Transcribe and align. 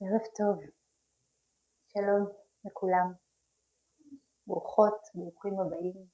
ערב 0.00 0.22
טוב, 0.36 0.60
שלום 1.88 2.26
לכולם, 2.64 3.12
ברוכות, 4.46 4.98
ברוכים 5.14 5.60
הבאים. 5.60 6.06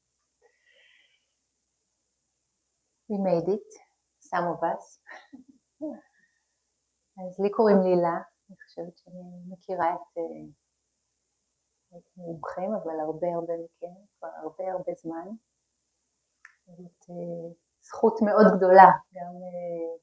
We 3.10 3.16
made 3.26 3.48
it, 3.48 3.70
some 4.28 4.46
of 4.54 4.62
us. 4.62 5.00
אז 7.18 7.40
לי 7.40 7.50
קוראים 7.50 7.76
לילה, 7.82 8.16
אני 8.48 8.56
חושבת 8.64 8.98
שאני 8.98 9.22
מכירה 9.48 9.94
את, 9.94 10.18
אה, 10.18 10.46
את 11.98 12.06
אבל 12.82 13.00
הרבה 13.00 13.26
הרבה 13.34 13.52
מכם, 13.64 13.94
כבר 14.18 14.28
הרבה 14.42 14.72
הרבה 14.72 14.92
זמן. 15.02 15.28
זאת 16.66 17.10
אה, 17.10 17.54
זכות 17.80 18.14
מאוד 18.22 18.46
גדולה 18.56 18.90
גם 19.14 19.34
אה, 19.44 19.96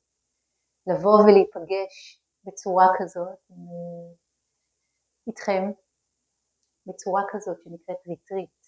לבוא 0.87 1.17
ולהיפגש 1.23 2.20
בצורה 2.45 2.85
כזאת 2.99 3.39
אה, 3.51 4.15
איתכם, 5.27 5.71
בצורה 6.85 7.21
כזאת 7.31 7.57
שנקראת 7.63 8.07
ריטריט. 8.07 8.61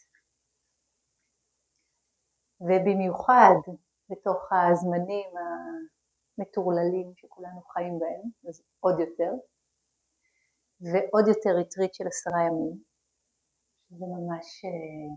ובמיוחד 2.61 3.55
בתוך 4.09 4.49
הזמנים 4.53 5.29
המטורללים 6.37 7.13
שכולנו 7.15 7.61
חיים 7.61 7.99
בהם, 7.99 8.49
אז 8.49 8.63
עוד 8.79 8.99
יותר, 8.99 9.31
ועוד 10.81 11.27
יותר 11.27 11.49
ריטריט 11.57 11.93
של 11.93 12.07
עשרה 12.07 12.41
ימים, 12.47 12.83
זה 13.89 14.05
ממש, 14.05 14.65
אה, 14.65 15.15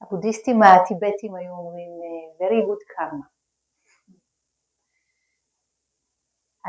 הבודהיסטים 0.00 0.62
הטיבטים 0.62 1.34
היו 1.34 1.52
אומרים 1.52 1.90
אה, 2.02 2.46
very 2.46 2.62
good 2.66 2.84
karma. 2.94 3.37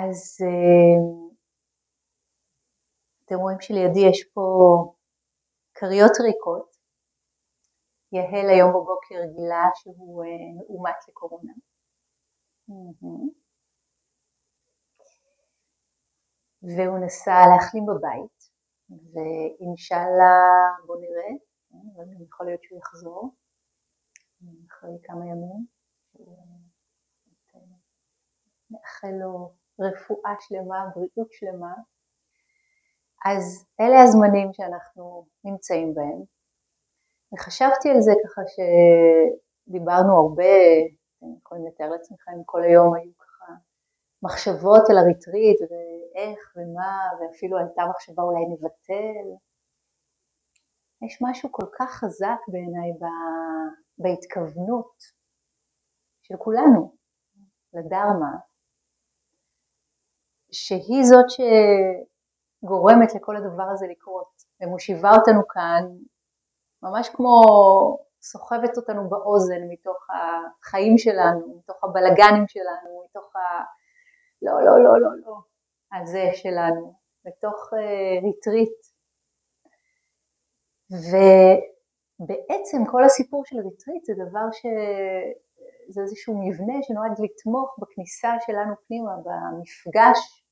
אז 0.03 0.37
אה, 0.41 0.97
אתם 3.25 3.35
רואים 3.35 3.61
שלידי 3.61 3.99
יש 4.09 4.23
פה 4.33 4.41
כריות 5.73 6.11
ריקות. 6.25 6.75
יהל 8.11 8.49
היום 8.49 8.69
בבוקר 8.69 9.19
גילה 9.35 9.63
שהוא 9.75 10.23
אה, 10.23 10.29
מאומת 10.57 10.95
לקורונה. 11.07 11.53
והוא 16.63 16.99
נסע 17.05 17.39
להחלים 17.51 17.85
בבית, 17.85 18.39
ואינשאללה 18.89 20.33
בוא 20.85 20.95
נראה, 21.01 21.31
אבל 21.95 22.23
יכול 22.23 22.45
להיות 22.45 22.63
שהוא 22.63 22.79
יחזור 22.79 23.35
אחרי 24.67 24.97
כמה 25.03 25.25
ימים. 25.25 25.65
נאחל 28.71 29.11
לו 29.21 29.53
רפואה 29.79 30.33
שלמה, 30.39 30.85
בריאות 30.95 31.31
שלמה. 31.31 31.73
אז 33.25 33.65
אלה 33.79 34.03
הזמנים 34.03 34.53
שאנחנו 34.53 35.25
נמצאים 35.43 35.93
בהם. 35.93 36.23
וחשבתי 37.33 37.89
על 37.89 38.01
זה 38.01 38.11
ככה 38.23 38.41
שדיברנו 38.53 40.13
הרבה, 40.19 40.53
אתם 41.17 41.27
יכולים 41.41 41.67
לתאר 41.67 41.89
לעצמכם, 41.89 42.31
כל 42.45 42.63
היום 42.63 42.95
היו 42.95 43.11
ככה 43.17 43.53
מחשבות 44.23 44.89
על 44.89 44.97
הריטריט 44.97 45.59
ואיך 45.61 46.53
ומה, 46.55 47.09
ואפילו 47.19 47.57
הייתה 47.57 47.81
מחשבה 47.89 48.23
אולי 48.23 48.45
נבטל. 48.45 49.27
יש 51.05 51.19
משהו 51.21 51.51
כל 51.51 51.65
כך 51.79 51.91
חזק 51.91 52.39
בעיניי 52.47 52.91
בהתכוונות 53.97 54.93
של 56.21 56.37
כולנו 56.37 56.95
לדרמה, 57.73 58.37
שהיא 60.51 61.03
זאת 61.03 61.25
שגורמת 61.29 63.15
לכל 63.15 63.35
הדבר 63.35 63.63
הזה 63.73 63.85
לקרות 63.91 64.43
ומושיבה 64.61 65.11
אותנו 65.11 65.47
כאן 65.47 65.83
ממש 66.83 67.09
כמו 67.09 67.41
סוחבת 68.21 68.77
אותנו 68.77 69.09
באוזן 69.09 69.61
מתוך 69.69 70.07
החיים 70.09 70.97
שלנו, 70.97 71.57
מתוך 71.57 71.83
הבלגנים 71.83 72.47
שלנו, 72.47 73.03
מתוך 73.05 73.35
ה... 73.35 73.39
לא, 74.41 74.53
לא, 74.65 74.83
לא, 74.83 75.01
לא, 75.01 75.09
לא, 75.25 75.35
הזה 75.99 76.29
שלנו, 76.33 76.93
בתוך 77.25 77.73
אה, 77.73 78.23
ריטריט. 78.23 78.79
ובעצם 82.19 82.77
כל 82.91 83.03
הסיפור 83.03 83.45
של 83.45 83.55
ריטריט 83.55 84.05
זה 84.05 84.13
דבר 84.13 84.51
ש... 84.51 84.65
זה 85.89 86.01
איזשהו 86.01 86.33
מבנה 86.47 86.73
שנועד 86.81 87.11
לתמוך 87.23 87.79
בכניסה 87.79 88.31
שלנו 88.45 88.73
פנימה, 88.87 89.11
במפגש 89.25 90.43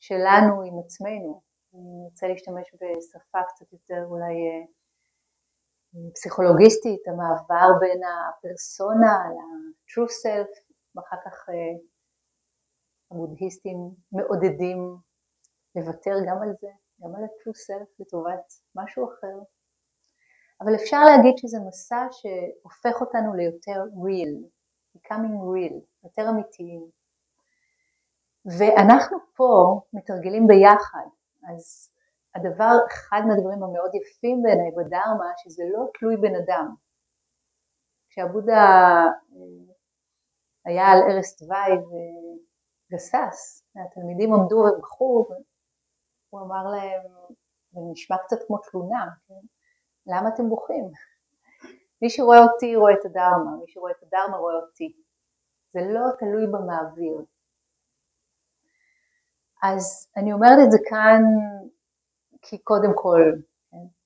שלנו 0.00 0.62
עם 0.62 0.78
עצמנו. 0.84 1.42
אני 1.74 2.04
רוצה 2.04 2.26
להשתמש 2.28 2.66
בשפה 2.74 3.38
קצת 3.48 3.72
יותר 3.72 4.04
אולי 4.04 4.34
אה, 4.48 4.64
פסיכולוגיסטית, 6.14 7.08
המעבר 7.08 7.68
בין 7.80 8.00
הפרסונה 8.04 9.16
ל-true 9.34 10.12
self, 10.22 10.52
ואחר 10.94 11.16
כך 11.24 11.48
אה, 11.48 11.74
הבודהיסטים 13.10 13.76
מעודדים 14.12 14.96
לוותר 15.76 16.16
גם 16.28 16.42
על 16.42 16.52
זה, 16.60 16.70
גם 17.00 17.14
על 17.14 17.24
ה-true 17.24 17.58
self 17.66 17.88
לטובת 17.98 18.46
משהו 18.74 19.04
אחר. 19.04 19.36
אבל 20.60 20.74
אפשר 20.74 21.00
להגיד 21.04 21.34
שזה 21.36 21.58
מסע 21.68 22.06
שהופך 22.10 23.00
אותנו 23.00 23.34
ליותר 23.34 23.80
real, 24.04 24.59
becoming 25.10 25.40
real, 25.54 25.80
יותר 26.04 26.28
אמיתיים. 26.30 26.90
ואנחנו 28.58 29.18
פה 29.36 29.80
מתרגלים 29.92 30.46
ביחד, 30.46 31.06
אז 31.52 31.90
הדבר, 32.34 32.74
אחד 32.88 33.20
מהדברים 33.28 33.62
המאוד 33.62 33.94
יפים 33.94 34.42
בעיניי 34.42 34.70
בדרמה, 34.70 35.32
שזה 35.36 35.64
לא 35.72 35.86
תלוי 35.98 36.16
בן 36.16 36.34
אדם. 36.34 36.74
כשהבודה 38.10 38.62
אה, 39.32 39.74
היה 40.64 40.86
על 40.86 40.98
ערש 41.10 41.42
דווי 41.42 41.72
וגסס, 42.90 43.64
התלמידים 43.86 44.34
עמדו 44.34 44.56
ובכו, 44.56 45.26
הוא 46.30 46.40
אמר 46.40 46.70
להם, 46.70 47.02
זה 47.72 47.80
נשמע 47.92 48.16
קצת 48.18 48.36
כמו 48.46 48.58
תלונה, 48.58 49.06
כן? 49.28 49.46
למה 50.06 50.28
אתם 50.34 50.48
בוכים? 50.48 50.84
מי 52.02 52.10
שרואה 52.10 52.42
אותי 52.42 52.76
רואה 52.76 52.92
את 52.92 53.04
הדרמה, 53.04 53.56
מי 53.60 53.64
שרואה 53.68 53.92
את 53.92 54.02
הדרמה 54.02 54.36
רואה 54.36 54.54
אותי. 54.54 54.92
זה 55.72 55.80
לא 55.92 56.00
תלוי 56.18 56.46
במעביר, 56.46 57.24
אז 59.62 60.08
אני 60.16 60.32
אומרת 60.32 60.58
את 60.64 60.70
זה 60.70 60.78
כאן 60.90 61.22
כי 62.42 62.58
קודם 62.58 62.92
כל 62.94 63.22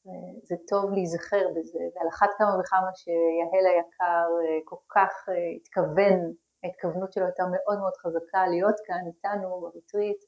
כן, 0.04 0.40
זה 0.42 0.56
טוב 0.68 0.92
להיזכר 0.92 1.48
בזה, 1.56 1.78
ועל 1.94 2.08
אחת 2.08 2.28
כמה 2.38 2.58
וכמה 2.60 2.90
שיהל 2.94 3.66
היקר 3.66 4.28
אה, 4.42 4.58
כל 4.64 4.76
כך 4.88 5.28
אה, 5.28 5.34
התכוון, 5.56 6.32
ההתכוונות 6.64 7.12
שלו 7.12 7.24
הייתה 7.24 7.42
מאוד 7.52 7.78
מאוד 7.78 7.96
חזקה 7.96 8.46
להיות 8.46 8.74
כאן 8.86 9.00
איתנו 9.06 9.60
בריטריט, 9.60 10.24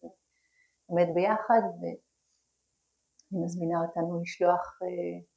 עומד 0.86 1.06
ביחד, 1.14 1.62
ואני 3.36 3.44
מזמינה 3.44 3.80
אותנו 3.80 4.20
לשלוח, 4.22 4.78
אה, 4.82 4.88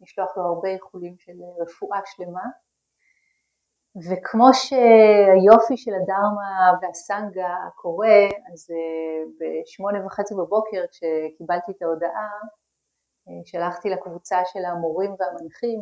לשלוח 0.01 0.37
לו 0.37 0.43
הרבה 0.43 0.69
איחולים 0.69 1.15
של 1.17 1.33
רפואה 1.61 1.99
שלמה. 2.05 2.45
וכמו 3.95 4.47
שהיופי 4.53 5.77
של 5.77 5.91
הדרמה 5.93 6.71
והסנגה 6.81 7.55
קורה, 7.75 8.27
אז 8.53 8.71
אה, 8.71 9.21
בשמונה 9.39 10.05
וחצי 10.05 10.33
בבוקר 10.35 10.81
כשקיבלתי 10.91 11.71
את 11.71 11.81
ההודעה, 11.81 12.31
אה, 13.27 13.41
שלחתי 13.45 13.89
לקבוצה 13.89 14.37
של 14.45 14.65
המורים 14.65 15.11
והמנחים 15.19 15.79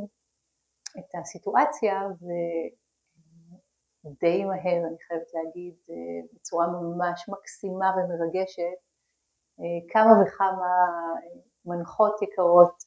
את 0.99 1.16
הסיטואציה 1.22 2.01
ודי 4.05 4.45
מהר, 4.45 4.88
אני 4.88 4.97
חייבת 5.07 5.31
להגיד, 5.34 5.75
אה, 5.89 5.95
בצורה 6.34 6.67
ממש 6.67 7.29
מקסימה 7.29 7.91
ומרגשת, 7.97 8.78
כמה 9.91 10.11
וכמה 10.22 10.73
מנחות 11.67 12.22
יקרות 12.22 12.84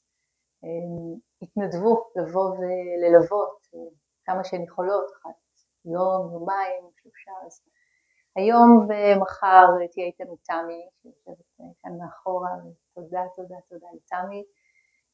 התנדבו 1.43 2.11
לבוא 2.17 2.51
וללוות 2.51 3.67
כמה 4.25 4.45
שהן 4.45 4.63
יכולות, 4.63 5.05
אחת 5.17 5.41
יום, 5.85 6.33
יומיים, 6.33 6.85
שלושה, 7.03 7.31
אז 7.47 7.61
היום 8.37 8.87
ומחר 8.89 9.67
תהיה 9.93 10.07
איתנו 10.07 10.37
תמי, 10.43 10.89
שיושבת 11.03 11.45
כאן 11.83 11.93
מאחורה, 11.99 12.51
ותודה, 12.57 13.23
תודה, 13.37 13.57
תודה 13.69 13.87
לתמי, 13.95 14.45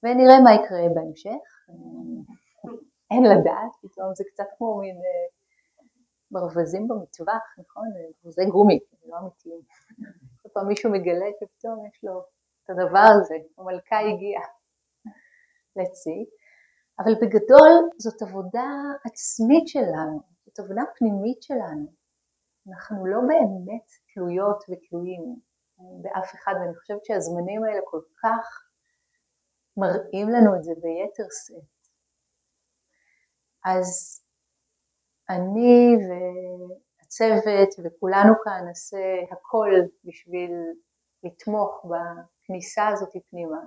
ונראה 0.03 0.41
מה 0.45 0.55
יקרה 0.55 0.95
בהמשך. 0.95 1.45
אין 3.11 3.25
לדעת, 3.25 3.73
פתאום 3.83 4.15
זה 4.15 4.25
קצת 4.33 4.45
כמו 4.59 4.79
מין 4.81 4.97
אה, 4.97 5.29
ברווזים 6.31 6.89
במטווח, 6.89 7.45
נכון? 7.59 7.85
ברווזי 8.23 8.47
גומי, 8.47 8.79
זה 8.91 9.07
לא 9.11 9.19
אמיתיים. 9.19 9.61
כל 10.43 10.49
פעם 10.53 10.69
מישהו 10.69 10.93
מגלה 10.93 11.27
שפתאום 11.41 11.87
יש 11.87 12.05
לו 12.05 12.25
את 12.67 12.71
הדבר 12.71 13.09
הזה, 13.21 13.35
המלכה 13.59 13.99
הגיעה. 13.99 14.43
see. 15.79 16.27
אבל 16.99 17.15
בגדול 17.15 17.91
זאת 17.99 18.23
עבודה 18.23 18.71
עצמית 19.05 19.69
שלנו, 19.69 20.21
זאת 20.47 20.59
עבודה 20.59 20.83
פנימית 20.99 21.43
שלנו. 21.43 21.87
אנחנו 22.69 23.07
לא 23.07 23.19
באמת 23.29 23.87
תלויות 24.15 24.65
ותלויים. 24.69 25.41
באף 26.03 26.35
אחד, 26.35 26.53
ואני 26.61 26.77
חושבת 26.77 27.05
שהזמנים 27.05 27.65
האלה 27.65 27.81
כל 27.85 28.01
כך 28.23 28.67
מראים 29.77 30.29
לנו 30.29 30.57
את 30.57 30.65
זה 30.65 30.73
ביתר 30.83 31.29
שאת. 31.31 31.77
אז 33.65 34.21
אני 35.31 35.97
והצוות 36.07 37.75
וכולנו 37.85 38.35
כאן 38.45 38.65
נעשה 38.67 38.99
הכל 39.31 39.71
בשביל 40.05 40.53
לתמוך 41.23 41.85
בכניסה 42.47 42.89
הזאת 42.89 43.13
פנימה. 43.31 43.61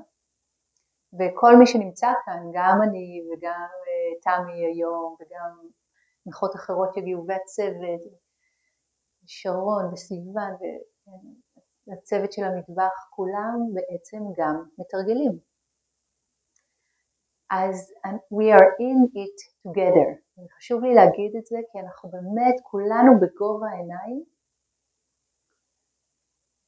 וכל 1.14 1.56
מי 1.60 1.68
שנמצא 1.68 2.08
כאן, 2.26 2.44
גם 2.54 2.80
אני 2.90 3.22
וגם 3.28 3.68
אה, 3.88 4.22
תמי 4.22 4.66
היום 4.66 5.16
וגם 5.20 5.68
תמיכות 6.24 6.56
אחרות 6.56 6.94
שהגיעו 6.94 7.26
והצוות, 7.28 8.02
שרון 9.26 9.94
וסיוון 9.94 10.52
והצוות 11.88 12.32
של 12.32 12.44
המטבח, 12.44 13.08
כולם 13.10 13.58
בעצם 13.74 14.18
גם 14.38 14.64
מתרגלים. 14.78 15.40
אז 17.52 17.94
we 18.34 18.46
are 18.58 18.70
in 18.88 19.00
it 19.24 19.38
together. 19.68 20.10
חשוב 20.58 20.84
לי 20.84 20.94
להגיד 20.96 21.36
את 21.40 21.46
זה 21.46 21.58
כי 21.72 21.80
אנחנו 21.80 22.10
באמת 22.10 22.56
כולנו 22.64 23.12
בגובה 23.22 23.68
העיניים 23.70 24.24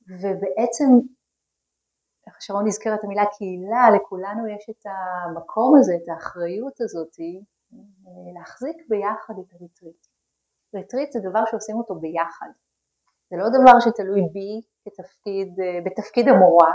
ובעצם, 0.10 0.90
איך 2.28 2.42
שרון 2.42 2.68
הזכר 2.68 2.94
את 2.94 3.04
המילה 3.04 3.26
קהילה, 3.38 3.90
לכולנו 3.96 4.48
יש 4.48 4.70
את 4.70 4.86
המקום 4.86 5.78
הזה, 5.80 5.94
את 6.04 6.10
האחריות 6.10 6.82
הזאת 6.82 7.16
להחזיק 8.36 8.78
ביחד 8.90 9.34
את 9.40 9.54
הריטריט. 9.54 10.06
ריטריט 10.76 11.12
זה 11.12 11.20
דבר 11.30 11.46
שעושים 11.46 11.76
אותו 11.78 11.96
ביחד. 11.96 12.50
זה 13.30 13.36
לא 13.38 13.46
דבר 13.50 13.80
שתלוי 13.80 14.22
בי 14.34 14.62
כתפקיד, 14.86 15.56
בתפקיד 15.86 16.28
המורה, 16.28 16.74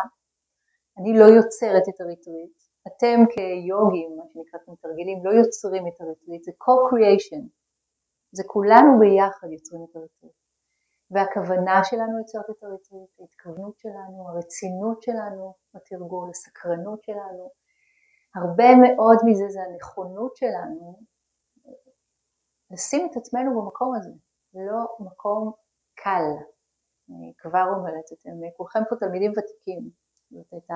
אני 0.99 1.19
לא 1.19 1.25
יוצרת 1.25 1.83
את 1.89 2.01
הריטריט, 2.01 2.57
אתם 2.89 3.19
כיוגים, 3.31 4.17
מה 4.17 4.25
שנקרא 4.33 4.61
מתרגלים, 4.69 5.27
לא 5.27 5.31
יוצרים 5.31 5.85
את 5.89 6.01
הריטריט, 6.01 6.43
זה 6.43 6.53
co-creation, 6.65 7.43
זה 8.33 8.43
כולנו 8.47 8.91
ביחד 9.01 9.49
יוצרים 9.53 9.83
את 9.91 9.97
הריטריט. 9.97 10.36
והכוונה 11.11 11.85
שלנו 11.85 12.19
יוצרת 12.19 12.51
את 12.51 12.63
הריטריט, 12.63 13.21
ההתכוונות 13.21 13.79
שלנו, 13.79 14.29
הרצינות 14.29 15.03
שלנו 15.03 15.55
בתרגול, 15.75 16.31
הסקרנות 16.31 17.05
שלנו, 17.05 17.51
הרבה 18.35 18.75
מאוד 18.75 19.17
מזה 19.27 19.49
זה 19.49 19.61
הנכונות 19.63 20.37
שלנו 20.37 21.01
לשים 22.71 23.09
את 23.11 23.17
עצמנו 23.17 23.63
במקום 23.63 23.95
הזה, 23.97 24.11
לא 24.55 24.97
מקום 25.01 25.53
קל. 25.95 26.27
אני 27.11 27.33
כבר 27.39 27.65
אומרת, 27.77 28.05
אתם 28.13 28.31
כולכם 28.57 28.81
פה 28.89 28.97
תלמידים 28.97 29.33
ותיקים, 29.33 29.91
זאת 30.31 30.53
הייתה 30.53 30.75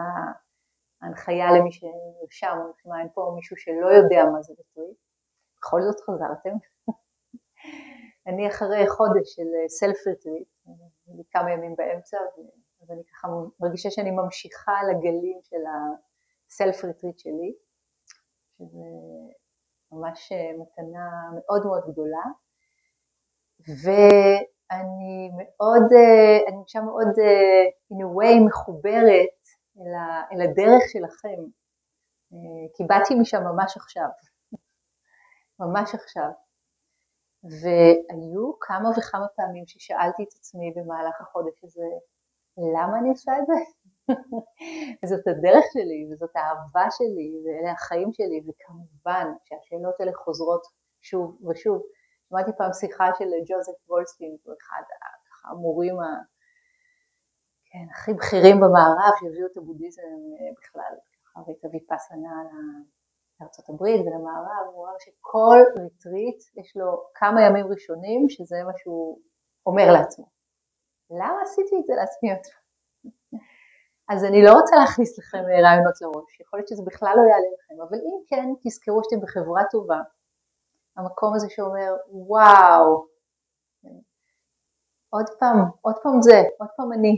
ההנחיה 1.03 1.47
למי 1.53 1.73
שנרשם, 1.73 2.57
אין 3.01 3.09
פה 3.15 3.33
מישהו 3.37 3.57
שלא 3.57 3.87
יודע 3.87 4.25
מה 4.33 4.43
זה 4.43 4.53
ריטריט, 4.59 4.99
בכל 5.59 5.83
זאת 5.83 6.01
חזרתם. 6.01 6.57
אני 8.31 8.49
אחרי 8.49 8.89
חודש 8.89 9.35
של 9.35 9.49
self 9.69 10.07
retreat, 10.07 10.49
כמה 11.31 11.53
ימים 11.53 11.75
באמצע, 11.77 12.17
אז 12.83 12.91
אני 12.91 13.03
ככה 13.05 13.29
מרגישה 13.61 13.91
שאני 13.91 14.11
ממשיכה 14.11 14.73
לגלים 14.91 15.39
של 15.43 15.63
הסלף 15.67 16.85
ריטריט 16.85 17.19
שלי, 17.19 17.55
שזה 18.59 18.87
ממש 19.93 20.33
מתנה 20.59 21.09
מאוד 21.35 21.67
מאוד 21.67 21.83
גדולה, 21.93 22.25
ואני 23.69 25.31
מאוד, 25.37 25.83
אני 26.49 26.57
מרגישה 26.57 26.81
מאוד 26.81 27.09
in 27.93 27.97
a 27.97 28.09
way 28.17 28.47
מחוברת 28.47 29.39
אל, 30.33 30.41
הדרך 30.43 30.83
שלכם, 30.93 31.43
אה, 32.33 32.67
כי 32.75 32.85
באתי 32.85 33.15
משם 33.15 33.43
ממש 33.45 33.77
עכשיו, 33.77 34.09
ממש 35.61 35.95
עכשיו. 35.95 36.31
והיו 37.45 38.59
כמה 38.61 38.89
וכמה 38.99 39.27
פעמים 39.37 39.67
ששאלתי 39.67 40.23
את 40.23 40.33
עצמי 40.39 40.73
במהלך 40.77 41.21
החודש 41.21 41.65
הזה, 41.65 41.91
למה 42.75 42.99
אני 42.99 43.09
עושה 43.09 43.33
את 43.39 43.47
זה? 43.47 43.59
וזאת 45.05 45.27
הדרך 45.27 45.65
שלי, 45.73 46.09
וזאת 46.13 46.37
האהבה 46.37 46.91
שלי, 46.91 47.31
ואלה 47.45 47.73
החיים 47.73 48.13
שלי, 48.13 48.41
וכמובן 48.47 49.27
שהשאלות 49.45 50.01
האלה 50.01 50.13
חוזרות 50.15 50.63
שוב 51.01 51.39
ושוב. 51.49 51.83
שמעתי 52.29 52.51
פעם 52.59 52.73
שיחה 52.73 53.07
של 53.19 53.29
ג'וזף 53.47 53.89
גולדסטין, 53.89 54.37
הוא 54.45 54.55
אחד 54.61 54.83
המורים 55.51 55.97
כן, 57.73 57.87
הכי 57.91 58.15
בכירים 58.15 58.57
במערב 58.57 59.13
שהביאו 59.21 59.47
את 59.47 59.57
הבודהיזם 59.57 60.03
אה, 60.03 60.53
בכלל, 60.59 60.95
ככה 61.25 61.41
ואת 61.47 61.65
הוויפאסנה 61.65 62.43
לארצות 63.41 63.69
הברית 63.69 64.01
ולמערב, 64.01 64.75
הוא 64.75 64.87
אמר 64.87 64.97
שכל 64.99 65.59
ריטריט 65.83 66.41
יש 66.57 66.77
לו 66.77 67.05
כמה 67.15 67.43
ימים 67.43 67.67
ראשונים 67.67 68.29
שזה 68.29 68.57
מה 68.67 68.73
שהוא 68.77 69.21
אומר 69.67 69.93
לעצמו. 69.93 70.27
למה 71.11 71.43
עשיתי 71.43 71.77
את 71.81 71.87
זה 71.87 71.93
לעצמי 71.97 72.31
עוד 72.31 72.45
אז 74.13 74.25
אני 74.25 74.43
לא 74.45 74.53
רוצה 74.53 74.77
להכניס 74.77 75.19
לכם 75.19 75.39
אה, 75.39 75.63
רעיונות 75.63 76.01
לראש, 76.01 76.41
יכול 76.41 76.59
להיות 76.59 76.69
שזה 76.69 76.83
בכלל 76.87 77.13
לא 77.17 77.23
יעלה 77.31 77.51
לכם, 77.55 77.83
אבל 77.89 77.99
אם 77.99 78.17
כן, 78.29 78.47
תזכרו 78.63 79.01
שאתם 79.05 79.21
בחברה 79.23 79.63
טובה, 79.71 80.01
המקום 80.97 81.35
הזה 81.35 81.47
שאומר 81.51 81.93
וואו, 82.09 83.07
עוד 85.11 85.29
פעם, 85.39 85.57
עוד 85.81 85.95
פעם 86.03 86.23
זה, 86.23 86.43
עוד 86.59 86.69
פעם 86.77 86.93
אני, 86.93 87.17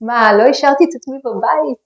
מה, 0.00 0.32
לא 0.38 0.42
השארתי 0.50 0.84
את 0.84 0.94
עצמי 0.96 1.18
בבית? 1.24 1.81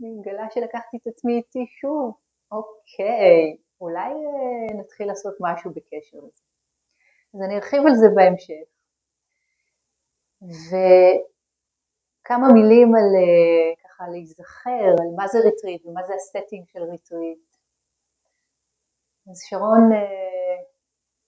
אני 0.00 0.10
מגלה 0.10 0.46
שלקחתי 0.50 0.96
את 0.96 1.06
עצמי 1.06 1.36
איתי 1.36 1.66
שוב. 1.80 2.14
אוקיי, 2.52 3.56
אולי 3.80 4.12
אה, 4.12 4.80
נתחיל 4.80 5.06
לעשות 5.06 5.34
משהו 5.40 5.70
בקשר 5.70 6.18
לזה. 6.18 6.42
אז 7.34 7.40
אני 7.42 7.56
ארחיב 7.56 7.80
על 7.86 7.94
זה 7.94 8.06
בהמשך. 8.14 8.68
וכמה 10.68 12.48
מילים 12.52 12.94
על 12.94 13.10
אה, 13.22 13.74
ככה 13.84 14.04
להיזכר 14.08 14.90
על 15.00 15.10
מה 15.16 15.28
זה 15.28 15.38
ריטריט 15.38 15.86
ומה 15.86 16.02
זה 16.06 16.14
ה 16.14 16.21
setting 16.21 16.66
של 16.68 16.82
ריטריט. 16.82 17.56
אז 19.30 19.40
שרון, 19.48 19.90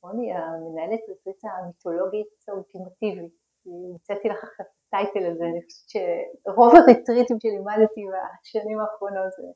רוני, 0.02 0.32
אה, 0.32 0.38
המנהלת 0.38 1.00
ריטריט 1.08 1.44
המיתולוגית 1.44 2.44
האולטימטיבית, 2.48 3.49
המצאתי 3.66 4.28
לך 4.28 4.44
עכשיו 4.44 4.66
ה 4.86 4.94
title 4.94 5.30
הזה, 5.30 5.44
אני 5.44 5.60
חושבת 5.62 5.88
שרוב 5.88 6.72
הריטריטים 6.76 7.40
שלימדתי 7.40 8.02
בשנים 8.10 8.80
האחרונות 8.80 9.32
זה 9.36 9.46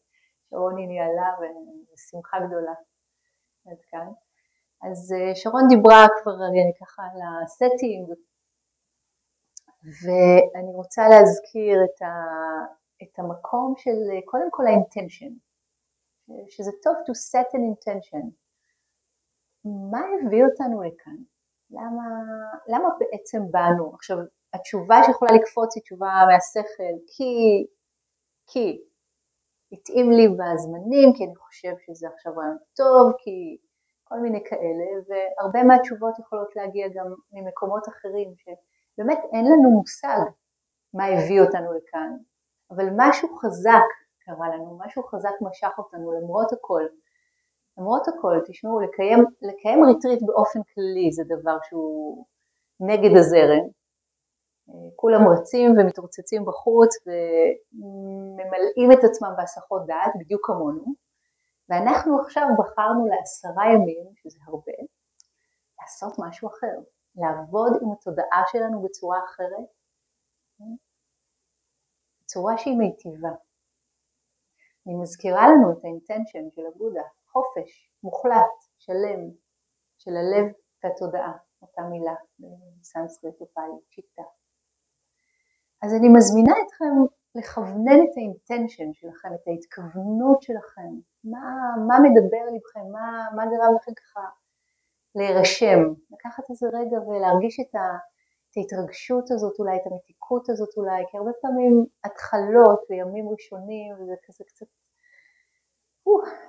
שרוני 0.50 0.86
ניהלה 0.86 1.30
ושמחה 1.92 2.36
גדולה 2.46 2.74
עד 3.66 3.80
כאן. 3.90 4.08
אז 4.82 5.12
אה, 5.12 5.34
שרון 5.34 5.62
דיברה 5.68 6.06
כבר 6.22 6.36
ככה 6.80 7.02
על 7.02 7.20
ה 7.44 7.52
setting 7.52 8.08
ואני 10.02 10.72
רוצה 10.74 11.02
להזכיר 11.08 11.84
את, 11.84 12.02
ה, 12.02 12.12
את 13.02 13.18
המקום 13.18 13.74
של 13.76 13.98
קודם 14.24 14.48
כל 14.50 14.66
ה 14.66 14.72
intention, 14.72 15.32
שזה 16.48 16.70
טוב 16.82 16.94
to 16.94 17.12
set 17.12 17.48
an 17.56 17.62
intention. 17.72 18.24
מה 19.64 20.00
הביא 20.26 20.44
אותנו 20.44 20.82
לכאן? 20.82 21.16
למה, 21.70 22.04
למה 22.68 22.88
בעצם 22.98 23.38
באנו? 23.50 23.94
עכשיו 23.94 24.16
התשובה 24.54 24.96
שיכולה 25.06 25.32
לקפוץ 25.32 25.76
היא 25.76 25.82
תשובה 25.82 26.08
מהשכל, 26.28 26.94
כי, 27.06 27.32
כי 28.46 28.80
התאים 29.72 30.12
לי 30.12 30.28
בזמנים, 30.28 31.12
כי 31.16 31.24
אני 31.24 31.36
חושב 31.36 31.74
שזה 31.86 32.08
עכשיו 32.14 32.32
רעיון 32.36 32.56
טוב, 32.76 33.12
כי 33.18 33.58
כל 34.04 34.18
מיני 34.18 34.44
כאלה, 34.44 34.86
והרבה 35.08 35.62
מהתשובות 35.62 36.18
יכולות 36.18 36.56
להגיע 36.56 36.88
גם 36.94 37.06
ממקומות 37.32 37.88
אחרים, 37.88 38.34
שבאמת 38.36 39.18
אין 39.32 39.44
לנו 39.44 39.70
מושג 39.70 40.20
מה 40.94 41.04
הביא 41.06 41.40
אותנו 41.40 41.72
לכאן, 41.72 42.10
אבל 42.70 42.86
משהו 42.96 43.36
חזק 43.36 43.88
קרה 44.24 44.48
לנו, 44.48 44.78
משהו 44.84 45.02
חזק 45.02 45.34
משך 45.40 45.78
אותנו 45.78 46.12
למרות 46.12 46.52
הכל. 46.52 46.82
למרות 47.78 48.08
הכל, 48.08 48.36
תשמעו, 48.46 48.80
לקיים, 48.80 49.24
לקיים 49.42 49.84
ריטריט 49.84 50.22
באופן 50.22 50.60
כללי 50.74 51.12
זה 51.12 51.22
דבר 51.24 51.56
שהוא 51.68 52.26
נגד 52.80 53.16
הזרם, 53.16 53.66
כולם 54.96 55.28
רצים 55.28 55.70
ומתרוצצים 55.70 56.44
בחוץ 56.44 56.90
וממלאים 57.06 58.92
את 58.92 59.04
עצמם 59.04 59.30
בהסחות 59.36 59.86
דעת 59.86 60.12
בדיוק 60.20 60.46
כמונו. 60.46 60.84
ואנחנו 61.68 62.20
עכשיו 62.20 62.46
בחרנו 62.58 63.06
לעשרה 63.06 63.64
ימים, 63.74 64.06
שזה 64.16 64.38
הרבה, 64.46 64.72
לעשות 65.80 66.14
משהו 66.18 66.48
אחר, 66.48 66.76
לעבוד 67.16 67.72
עם 67.82 67.92
התודעה 67.92 68.42
שלנו 68.46 68.82
בצורה 68.82 69.18
אחרת, 69.24 69.68
בצורה 72.22 72.58
שהיא 72.58 72.78
מיטיבה. 72.78 73.34
אני 74.86 74.94
מזכירה 75.02 75.48
לנו 75.48 75.72
את 75.72 75.84
האינטנשן 75.84 76.50
של 76.50 76.62
הבודה, 76.74 77.02
חופש 77.34 77.90
מוחלט, 78.02 78.56
שלם, 78.78 79.22
של 79.98 80.10
הלב 80.16 80.46
והתודעה, 80.84 81.32
אותה 81.62 81.82
מילה 81.82 82.14
בסנסקריט 82.38 83.42
ופאלי, 83.42 83.80
צ'יטה. 83.90 84.22
אז 85.82 85.94
אני 85.94 86.08
מזמינה 86.16 86.54
אתכם 86.66 86.94
לכוונן 87.34 88.00
את 88.04 88.16
האינטנשן 88.16 88.92
שלכם, 88.92 89.28
את 89.34 89.48
ההתכוונות 89.48 90.42
שלכם, 90.42 90.90
מה, 91.24 91.44
מה 91.88 91.96
מדבר 92.06 92.44
לבכם, 92.54 92.86
מה, 92.92 93.06
מה 93.36 93.44
גרם 93.46 93.74
לכם 93.76 93.92
ככה 93.94 94.20
להירשם, 95.14 95.80
לקחת 96.10 96.50
איזה 96.50 96.66
רגע 96.72 97.00
ולהרגיש 97.02 97.60
את, 97.60 97.74
את 98.50 98.56
ההתרגשות 98.56 99.30
הזאת 99.30 99.58
אולי, 99.58 99.76
את 99.76 99.86
המתיקות 99.86 100.50
הזאת 100.50 100.76
אולי, 100.76 101.02
כי 101.10 101.16
הרבה 101.18 101.30
פעמים 101.40 101.86
התחלות 102.04 102.80
וימים 102.90 103.28
ראשונים 103.28 103.94
וזה 103.94 104.14
כזה 104.26 104.44
קצת, 104.44 104.66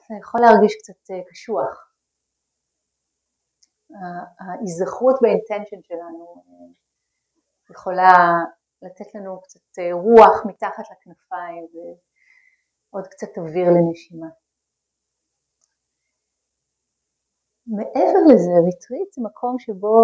זה 0.08 0.16
יכול 0.22 0.42
להרגיש 0.42 0.76
קצת 0.82 1.12
אה, 1.12 1.22
קשוח. 1.30 1.92
ההיזכרות 4.40 5.16
ב 5.22 5.28
intention 5.28 5.82
שלנו 5.84 6.44
אה, 6.48 6.74
יכולה 7.72 8.14
לתת 8.82 9.16
לנו 9.16 9.42
קצת 9.42 9.80
אה, 9.80 9.94
רוח 9.94 10.46
מתחת 10.46 10.84
לכנפיים 10.92 11.68
ועוד 11.74 13.08
קצת 13.08 13.38
אוויר 13.38 13.68
לנשימה. 13.70 14.28
מעבר 17.68 18.20
לזה, 18.30 18.52
ריטריט 18.66 19.14
זה 19.14 19.22
מקום 19.24 19.60
שבו, 19.60 19.98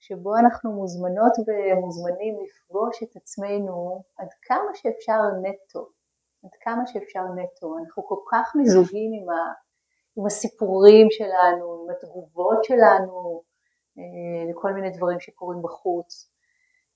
שבו 0.00 0.36
אנחנו 0.36 0.72
מוזמנות 0.72 1.32
ומוזמנים 1.46 2.34
לפגוש 2.44 3.02
את 3.02 3.16
עצמנו 3.16 4.02
עד 4.16 4.28
כמה 4.42 4.70
שאפשר 4.74 5.20
נטו, 5.42 5.88
עד 6.44 6.50
כמה 6.60 6.86
שאפשר 6.86 7.20
נטו. 7.20 7.78
אנחנו 7.78 8.06
כל 8.06 8.20
כך 8.32 8.52
מזוהים 8.56 9.10
עם, 9.22 9.30
ה, 9.30 9.52
עם 10.16 10.26
הסיפורים 10.26 11.06
שלנו, 11.10 11.82
עם 11.82 11.90
התגובות 11.90 12.64
שלנו 12.64 13.42
אה, 13.98 14.50
לכל 14.50 14.72
מיני 14.72 14.90
דברים 14.90 15.20
שקורים 15.20 15.62
בחוץ. 15.62 16.30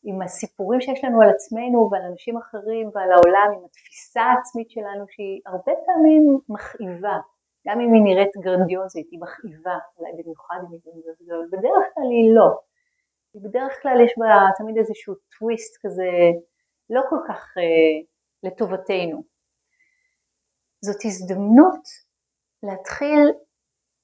עם 0.05 0.23
הסיפורים 0.23 0.81
שיש 0.81 1.05
לנו 1.05 1.23
על 1.23 1.31
עצמנו 1.31 1.89
ועל 1.93 2.03
אנשים 2.03 2.37
אחרים 2.37 2.91
ועל 2.95 3.13
העולם, 3.13 3.49
עם 3.57 3.65
התפיסה 3.65 4.23
העצמית 4.23 4.71
שלנו 4.71 5.05
שהיא 5.09 5.41
הרבה 5.47 5.73
פעמים 5.87 6.39
מכאיבה, 6.49 7.19
גם 7.67 7.81
אם 7.81 7.93
היא 7.95 8.03
נראית 8.03 8.37
גרנדיוזית, 8.37 9.09
היא 9.11 9.21
מכאיבה, 9.21 9.79
אולי 9.99 10.13
במיוחד 10.23 10.57
אם 10.67 10.73
היא 10.73 10.81
גרנדיוזית, 10.85 11.29
אבל 11.31 11.59
בדרך 11.59 11.87
כלל 11.95 12.11
היא 12.11 12.35
לא. 12.35 12.51
בדרך 13.35 13.83
כלל 13.83 14.01
יש 14.05 14.15
בה 14.19 14.27
תמיד 14.59 14.77
איזשהו 14.77 15.15
טוויסט 15.39 15.87
כזה 15.87 16.09
לא 16.91 17.03
כל 17.11 17.19
כך 17.29 17.55
אה, 17.59 17.99
לטובתנו. 18.43 19.38
זאת 20.85 21.05
הזדמנות 21.05 21.85
להתחיל 22.63 23.21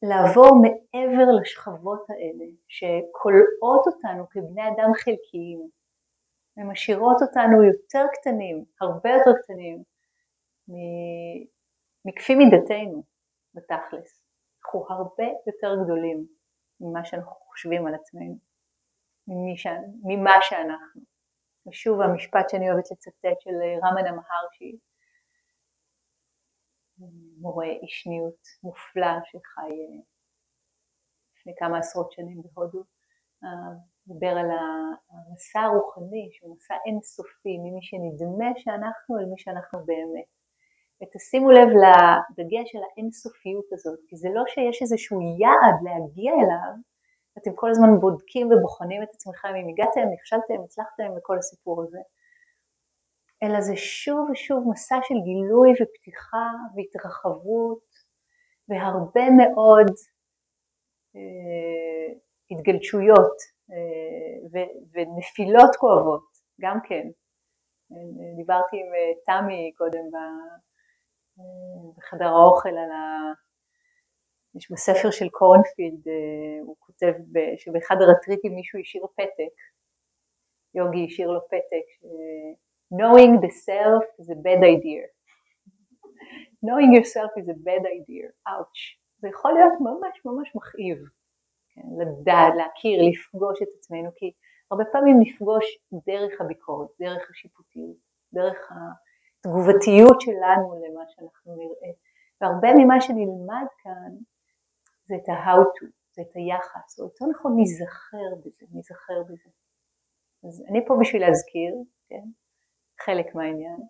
לעבור 0.02 0.50
מעבר 0.62 1.26
לשכבות 1.40 2.10
האלה 2.10 2.44
שכולאות 2.68 3.86
אותנו 3.86 4.28
כבני 4.30 4.62
אדם 4.68 4.90
חלקיים, 4.94 5.68
הן 6.56 6.66
משאירות 6.66 7.16
אותנו 7.22 7.64
יותר 7.64 8.04
קטנים, 8.12 8.64
הרבה 8.80 9.10
יותר 9.10 9.30
קטנים, 9.42 9.82
מכפי 12.04 12.34
מידתנו 12.34 13.02
בתכלס. 13.54 14.24
אנחנו 14.64 14.86
הרבה 14.88 15.24
יותר 15.46 15.84
גדולים 15.84 16.26
ממה 16.80 17.04
שאנחנו 17.04 17.32
חושבים 17.32 17.86
על 17.86 17.94
עצמנו, 17.94 18.36
ממה 20.04 20.34
שאנחנו. 20.40 21.02
ושוב 21.68 22.00
המשפט 22.00 22.48
שאני 22.48 22.70
אוהבת 22.70 22.90
לצטט 22.90 23.40
של 23.40 23.50
רמנה 23.84 24.12
מהרשי, 24.12 24.78
מורה 27.38 27.66
אישניות 27.66 28.42
מופלא 28.62 29.16
שחי 29.24 29.60
אה, 29.60 30.00
לפני 31.36 31.52
כמה 31.58 31.78
עשרות 31.78 32.12
שנים 32.12 32.42
בהודו, 32.42 32.82
אה, 33.44 33.48
דיבר 34.06 34.28
על 34.38 34.50
המסע 35.10 35.60
הרוחני 35.60 36.28
שהוא 36.32 36.56
מסע 36.56 36.74
אינסופי 36.86 37.58
ממי 37.58 37.82
שנדמה 37.82 38.50
שאנחנו 38.56 39.18
אל 39.18 39.24
מי 39.24 39.38
שאנחנו 39.38 39.78
באמת. 39.86 40.28
ותשימו 41.02 41.50
לב 41.50 41.68
לדגש 41.68 42.76
על 42.76 42.82
האינסופיות 42.92 43.72
הזאת, 43.72 43.98
כי 44.08 44.16
זה 44.16 44.28
לא 44.34 44.42
שיש 44.46 44.82
איזשהו 44.82 45.20
יעד 45.20 45.76
להגיע 45.82 46.32
אליו, 46.32 46.74
אתם 47.38 47.50
כל 47.54 47.70
הזמן 47.70 48.00
בודקים 48.00 48.52
ובוחנים 48.52 49.02
את 49.02 49.08
עצמכם 49.14 49.48
אם 49.48 49.68
הגעתם, 49.68 50.00
נכשלתם, 50.14 50.64
הצלחתם 50.64 51.10
וכל 51.16 51.38
הסיפור 51.38 51.82
הזה, 51.82 51.98
אלא 53.44 53.60
זה 53.60 53.76
שוב 53.76 54.30
ושוב 54.30 54.64
מסע 54.70 54.96
של 55.02 55.14
גילוי 55.24 55.70
ופתיחה 55.72 56.48
והתרחבות 56.74 57.88
והרבה 58.68 59.30
מאוד 59.36 59.86
אה, 61.16 62.14
התגלשויות 62.50 63.36
אה, 63.72 64.60
ונפילות 64.92 65.76
כואבות, 65.76 66.26
גם 66.60 66.78
כן. 66.88 67.08
דיברתי 68.36 68.76
עם 68.76 68.94
אה, 68.94 69.12
תמי 69.26 69.72
קודם 69.76 70.06
בחדר 71.96 72.28
האוכל 72.28 72.68
על 72.68 72.92
ה... 72.92 73.32
יש 74.56 74.70
בספר 74.70 75.10
של 75.10 75.28
קורנפילד, 75.28 76.08
אה, 76.08 76.62
הוא 76.62 76.76
כותב 76.78 77.12
שבאחד 77.56 77.96
הרטריטים 78.00 78.54
מישהו 78.54 78.80
השאיר 78.80 79.06
פתק, 79.16 79.54
יוגי 80.74 81.06
השאיר 81.06 81.30
לו 81.30 81.40
פתק, 81.46 82.06
knowing 82.90 83.40
the 83.40 83.50
self 83.50 84.04
is 84.20 84.30
a 84.30 84.38
bad 84.46 84.62
idea. 84.62 85.04
knowing 86.66 86.90
yourself 86.94 87.30
is 87.36 87.48
a 87.48 87.58
bad 87.68 87.84
idea, 87.98 88.26
ouch. 88.48 88.98
זה 89.18 89.28
יכול 89.28 89.52
להיות 89.52 89.72
ממש 89.80 90.24
ממש 90.24 90.56
מכאיב. 90.56 90.98
כן, 91.74 91.88
לדעת, 92.00 92.52
להכיר, 92.56 92.98
לפגוש 93.08 93.62
את 93.62 93.68
עצמנו, 93.78 94.10
כי 94.16 94.32
הרבה 94.70 94.84
פעמים 94.92 95.16
נפגוש 95.20 95.64
דרך 96.06 96.40
הביקורת, 96.40 96.88
דרך 97.00 97.30
השיפוטיות, 97.30 97.96
דרך 98.34 98.58
התגובתיות 98.72 100.20
שלנו 100.20 100.68
למה 100.84 101.02
שאנחנו 101.08 101.56
נראה. 101.56 101.92
והרבה 102.40 102.68
ממה 102.78 103.00
שנלמד 103.00 103.66
כאן 103.82 104.12
זה 105.08 105.14
את 105.14 105.28
ה-how 105.28 105.60
to, 105.76 105.86
זה 106.14 106.22
את 106.22 106.36
היחס, 106.36 106.98
או 106.98 107.04
יותר 107.04 107.24
נכון 107.26 107.56
ניזכר 107.56 108.30
בזה, 108.40 108.66
ניזכר 108.72 109.22
בזה. 109.22 109.50
אז 110.46 110.64
אני 110.68 110.86
פה 110.86 110.96
בשביל 111.00 111.22
להזכיר, 111.22 111.74
כן, 112.08 112.24
חלק 113.00 113.34
מהעניין. 113.34 113.80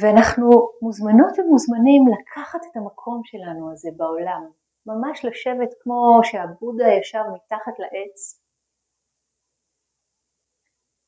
ואנחנו 0.00 0.50
מוזמנות 0.82 1.38
ומוזמנים 1.38 2.02
לקחת 2.14 2.60
את 2.70 2.76
המקום 2.76 3.20
שלנו 3.24 3.72
הזה 3.72 3.90
בעולם, 3.96 4.50
ממש 4.86 5.24
לשבת 5.24 5.74
כמו 5.80 6.20
שהבודה 6.22 6.84
ישב 7.00 7.22
מתחת 7.34 7.78
לעץ, 7.78 8.40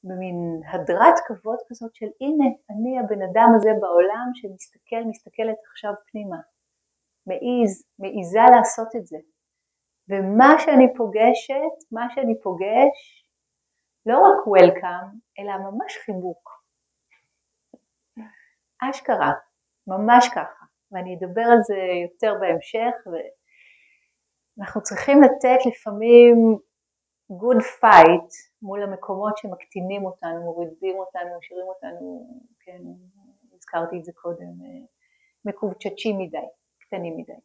במין 0.04 0.60
הדרת 0.72 1.14
כבוד 1.26 1.58
כזאת 1.68 1.94
של 1.94 2.06
הנה 2.20 2.44
אני 2.70 2.98
הבן 2.98 3.22
אדם 3.22 3.48
הזה 3.56 3.70
בעולם 3.80 4.30
שמסתכל, 4.34 5.02
מסתכלת 5.06 5.56
עכשיו 5.70 5.92
פנימה, 6.10 6.36
מעיז, 7.26 7.86
מעיזה 7.98 8.56
לעשות 8.56 8.88
את 8.96 9.06
זה. 9.06 9.18
ומה 10.08 10.54
שאני 10.58 10.94
פוגשת, 10.96 11.74
מה 11.92 12.06
שאני 12.14 12.40
פוגש, 12.40 13.21
לא 14.06 14.18
רק 14.18 14.46
וולקאם, 14.46 15.06
אלא 15.38 15.52
ממש 15.58 15.98
חיבוק. 16.04 16.62
אשכרה, 18.90 19.32
ממש 19.86 20.28
ככה, 20.28 20.64
ואני 20.90 21.16
אדבר 21.16 21.42
על 21.42 21.58
זה 21.62 21.76
יותר 22.02 22.34
בהמשך, 22.40 22.94
אנחנו 24.60 24.82
צריכים 24.82 25.22
לתת 25.22 25.66
לפעמים 25.66 26.58
good 27.30 27.62
fight 27.80 28.30
מול 28.62 28.82
המקומות 28.82 29.38
שמקטינים 29.38 30.04
אותנו, 30.04 30.42
מורידים 30.42 30.96
אותנו, 30.96 31.38
משאירים 31.38 31.66
אותנו, 31.66 32.26
כן, 32.60 32.82
הזכרתי 33.54 33.98
את 33.98 34.04
זה 34.04 34.12
קודם, 34.14 34.46
מקובצ'צ'ים 35.44 36.18
מדי, 36.18 36.48
קטנים 36.80 37.16
מדי. 37.16 37.40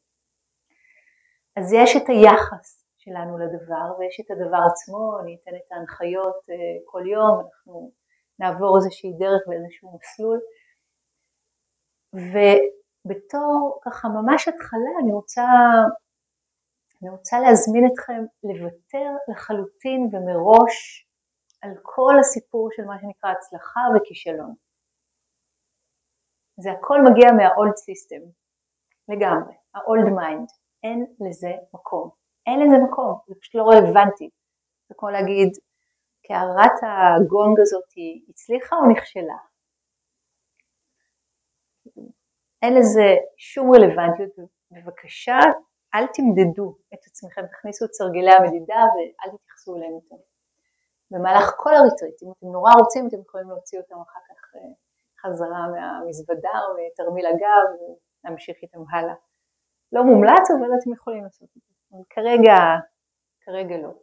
אז 1.56 1.74
יש 1.74 1.96
את 1.96 2.10
היחס 2.10 2.87
שלנו 3.08 3.38
לדבר 3.38 4.00
ויש 4.00 4.20
את 4.20 4.32
הדבר 4.32 4.62
עצמו, 4.72 5.20
אני 5.22 5.38
אתן 5.42 5.56
את 5.56 5.72
ההנחיות 5.72 6.40
אה, 6.50 6.56
כל 6.86 7.08
יום, 7.08 7.40
אנחנו 7.46 7.92
נעבור 8.40 8.78
איזושהי 8.78 9.14
דרך 9.20 9.42
ואיזשהו 9.48 9.98
מסלול. 9.98 10.40
ובתור 12.14 13.80
ככה 13.86 14.08
ממש 14.08 14.48
התחלה 14.48 14.92
אני 15.04 15.12
רוצה 15.14 15.44
אני 17.02 17.10
רוצה 17.10 17.40
להזמין 17.40 17.84
אתכם 17.94 18.22
לוותר 18.44 19.10
לחלוטין 19.30 20.10
ומראש 20.12 21.08
על 21.62 21.72
כל 21.82 22.14
הסיפור 22.20 22.70
של 22.72 22.86
מה 22.86 23.00
שנקרא 23.02 23.32
הצלחה 23.32 23.80
וכישלון. 23.96 24.54
זה 26.60 26.72
הכל 26.72 26.98
מגיע 27.10 27.28
מה-old 27.32 27.78
system, 27.88 28.24
לגמרי, 29.10 29.56
ה-old 29.76 30.08
mind, 30.20 30.52
אין 30.84 31.06
לזה 31.20 31.52
מקום, 31.74 32.10
אין 32.48 32.60
לזה 32.60 32.78
מקום, 32.88 33.20
זה 33.28 33.36
פשוט 33.42 33.56
לא 33.56 33.64
רלוונטי. 33.64 34.30
זה 34.90 34.96
כמו 34.98 35.10
להגיד, 35.10 35.50
קערת 36.28 36.78
הגונג 36.84 37.60
הזאת 37.60 37.92
הצליחה 38.30 38.76
או 38.76 38.92
נכשלה? 38.92 39.38
אין 42.62 42.74
לזה 42.76 43.16
שום 43.38 43.76
רלוונטיות, 43.76 44.30
בבקשה 44.72 45.40
אל 45.96 46.06
תמדדו 46.14 46.78
את 46.94 47.00
עצמכם, 47.06 47.42
תכניסו 47.48 47.86
את 47.86 47.94
סרגלי 47.94 48.32
המדידה 48.32 48.82
ואל 48.94 49.38
תתייחסו 49.38 49.76
אליהם 49.76 49.94
יותר. 49.94 50.16
במהלך 51.12 51.54
כל 51.58 51.76
הריטריט, 51.76 52.24
אם 52.24 52.32
אתם 52.38 52.48
נורא 52.48 52.72
רוצים 52.80 53.08
אתם 53.08 53.22
יכולים 53.22 53.50
להוציא 53.50 53.80
אותם 53.80 53.96
אחר 53.96 54.20
כך 54.30 54.56
אה, 54.56 54.62
חזרה 55.22 55.68
מהמזוודה 55.68 56.56
או 56.68 56.76
מתרמיל 56.78 57.26
הגב 57.26 57.66
ולהמשיך 58.24 58.58
איתם 58.64 58.80
הלאה. 58.92 59.16
לא 59.92 60.04
מומלץ 60.04 60.52
אבל 60.52 60.70
אתם 60.82 60.94
יכולים 60.94 61.24
לעשות 61.24 61.50
את 61.58 61.62
זה, 61.64 61.67
אבל 61.92 62.02
כרגע, 62.10 62.58
כרגע 63.42 63.78
לא. 63.78 63.94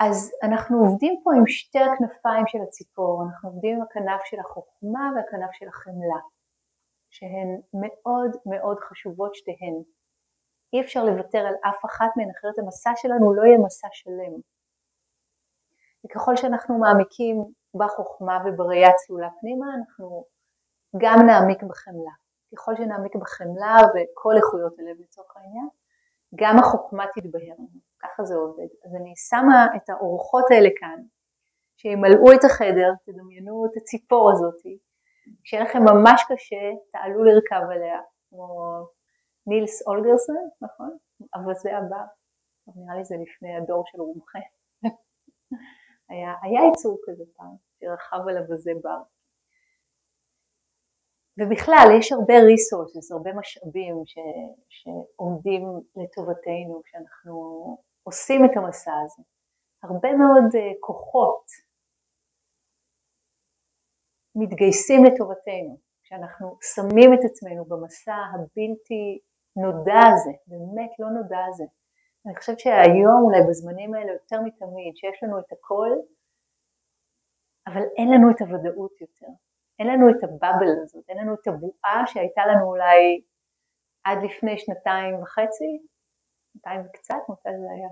אז 0.00 0.32
אנחנו 0.42 0.78
עובדים 0.78 1.20
פה 1.24 1.30
עם 1.36 1.46
שתי 1.46 1.78
הכנפיים 1.78 2.46
של 2.46 2.58
הציפור, 2.68 3.22
אנחנו 3.22 3.48
עובדים 3.48 3.76
עם 3.76 3.82
הכנף 3.82 4.20
של 4.24 4.40
החוכמה 4.40 5.10
והכנף 5.16 5.52
של 5.52 5.68
החמלה, 5.68 6.20
שהן 7.10 7.60
מאוד 7.74 8.30
מאוד 8.46 8.78
חשובות 8.80 9.34
שתיהן. 9.34 9.82
אי 10.72 10.80
אפשר 10.80 11.04
לוותר 11.04 11.38
על 11.38 11.54
אף 11.68 11.84
אחת 11.84 12.10
מהן, 12.16 12.30
אחרת 12.30 12.58
המסע 12.58 12.90
שלנו 12.96 13.34
לא 13.34 13.42
יהיה 13.42 13.58
מסע 13.66 13.88
שלם. 13.92 14.34
וככל 16.04 16.36
שאנחנו 16.36 16.78
מעמיקים 16.78 17.36
בחוכמה 17.74 18.38
ובראייה 18.44 18.90
צלולה 18.96 19.28
פנימה, 19.40 19.66
אנחנו 19.78 20.24
גם 20.96 21.18
נעמיק 21.26 21.62
בחמלה. 21.62 22.25
ככל 22.52 22.76
שנעמיק 22.76 23.16
בחמלה 23.16 23.76
וכל 23.94 24.34
איכויות 24.36 24.78
הלב 24.78 25.00
לצורך 25.00 25.36
העניין, 25.36 25.68
גם 26.34 26.58
החוכמה 26.58 27.04
תתבהר 27.14 27.54
לנו, 27.58 27.80
ככה 28.02 28.24
זה 28.24 28.34
עובד. 28.34 28.68
אז 28.84 28.94
אני 28.94 29.12
שמה 29.16 29.66
את 29.76 29.90
האורחות 29.90 30.44
האלה 30.50 30.68
כאן, 30.76 31.02
שימלאו 31.76 32.32
את 32.32 32.44
החדר, 32.44 32.90
תדמיינו 33.04 33.66
את 33.66 33.76
הציפור 33.76 34.30
הזאתי, 34.32 34.78
כשיהיה 35.44 35.64
לכם 35.64 35.82
ממש 35.82 36.24
קשה, 36.28 36.70
תעלו 36.92 37.24
לרכב 37.24 37.70
עליה, 37.70 38.00
כמו 38.28 38.46
נילס 39.46 39.86
אולגרסון, 39.86 40.48
נכון? 40.62 40.96
אבל 41.34 41.54
זה 41.54 41.76
הבא, 41.76 42.02
נראה 42.76 42.96
לי 42.96 43.04
זה 43.04 43.14
לפני 43.22 43.56
הדור 43.56 43.84
של 43.86 44.00
רומחה. 44.00 44.38
היה, 46.10 46.34
היה 46.42 46.60
יצור 46.72 46.98
כזה 47.06 47.24
פעם, 47.36 47.54
שרכב 47.80 48.28
עליו 48.28 48.42
וזה 48.50 48.72
בר. 48.82 49.02
ובכלל 51.38 51.86
יש 51.98 52.12
הרבה 52.12 52.34
resources, 52.34 53.14
הרבה 53.14 53.32
משאבים 53.32 54.02
ש, 54.06 54.18
שעומדים 54.68 55.62
לטובתנו 55.96 56.82
כשאנחנו 56.84 57.34
עושים 58.02 58.44
את 58.44 58.50
המסע 58.56 58.92
הזה. 59.04 59.22
הרבה 59.82 60.12
מאוד 60.12 60.44
uh, 60.54 60.76
כוחות 60.80 61.44
מתגייסים 64.34 65.04
לטובתנו 65.04 65.78
כשאנחנו 66.02 66.58
שמים 66.74 67.14
את 67.14 67.24
עצמנו 67.24 67.64
במסע 67.64 68.16
הבלתי 68.34 69.20
נודע 69.56 70.00
הזה, 70.12 70.30
באמת 70.46 70.90
לא 70.98 71.08
נודע 71.10 71.38
הזה. 71.48 71.64
אני 72.26 72.36
חושבת 72.36 72.58
שהיום 72.58 73.22
אולי 73.24 73.40
בזמנים 73.48 73.94
האלה 73.94 74.12
יותר 74.12 74.40
מתמיד, 74.40 74.96
שיש 74.96 75.22
לנו 75.22 75.38
את 75.38 75.52
הכל, 75.52 75.90
אבל 77.66 77.82
אין 77.96 78.08
לנו 78.14 78.30
את 78.30 78.40
הוודאות 78.40 79.00
יותר. 79.00 79.32
אין 79.78 79.88
לנו 79.88 80.10
את 80.10 80.24
הבאבל 80.24 80.68
הזאת, 80.82 81.04
אין 81.08 81.18
לנו 81.18 81.34
את 81.34 81.46
הבועה 81.46 82.06
שהייתה 82.06 82.42
לנו 82.46 82.66
אולי 82.66 83.22
עד 84.04 84.18
לפני 84.24 84.58
שנתיים 84.58 85.22
וחצי, 85.22 85.72
שנתיים 86.52 86.80
וקצת, 86.86 87.22
מתי 87.28 87.48
זה 87.60 87.70
היה? 87.74 87.88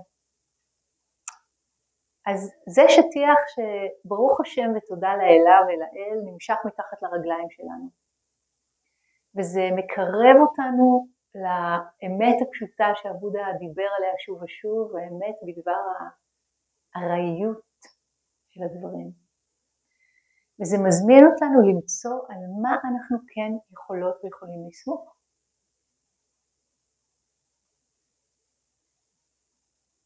אז 2.25 2.53
זה 2.67 2.81
שטיח 2.89 3.39
שברוך 3.53 4.41
השם 4.41 4.69
ותודה 4.75 5.15
לאלה 5.15 5.57
ולאל 5.65 6.17
נמשך 6.25 6.55
מתחת 6.65 7.01
לרגליים 7.01 7.49
שלנו. 7.49 7.89
וזה 9.37 9.61
מקרב 9.75 10.35
אותנו 10.41 11.07
לאמת 11.35 12.37
הפשוטה 12.41 12.87
שעבודה 12.95 13.45
דיבר 13.59 13.89
עליה 13.97 14.13
שוב 14.19 14.43
ושוב, 14.43 14.95
האמת 14.95 15.35
בדבר 15.45 15.81
הארעיות 16.95 17.61
של 18.49 18.63
הדברים. 18.63 19.24
וזה 20.61 20.77
מזמין 20.87 21.25
אותנו 21.25 21.57
למצוא 21.69 22.17
על 22.29 22.41
מה 22.61 22.73
אנחנו 22.89 23.17
כן 23.33 23.51
יכולות 23.71 24.15
ויכולים 24.23 24.67
לסמוך. 24.67 25.15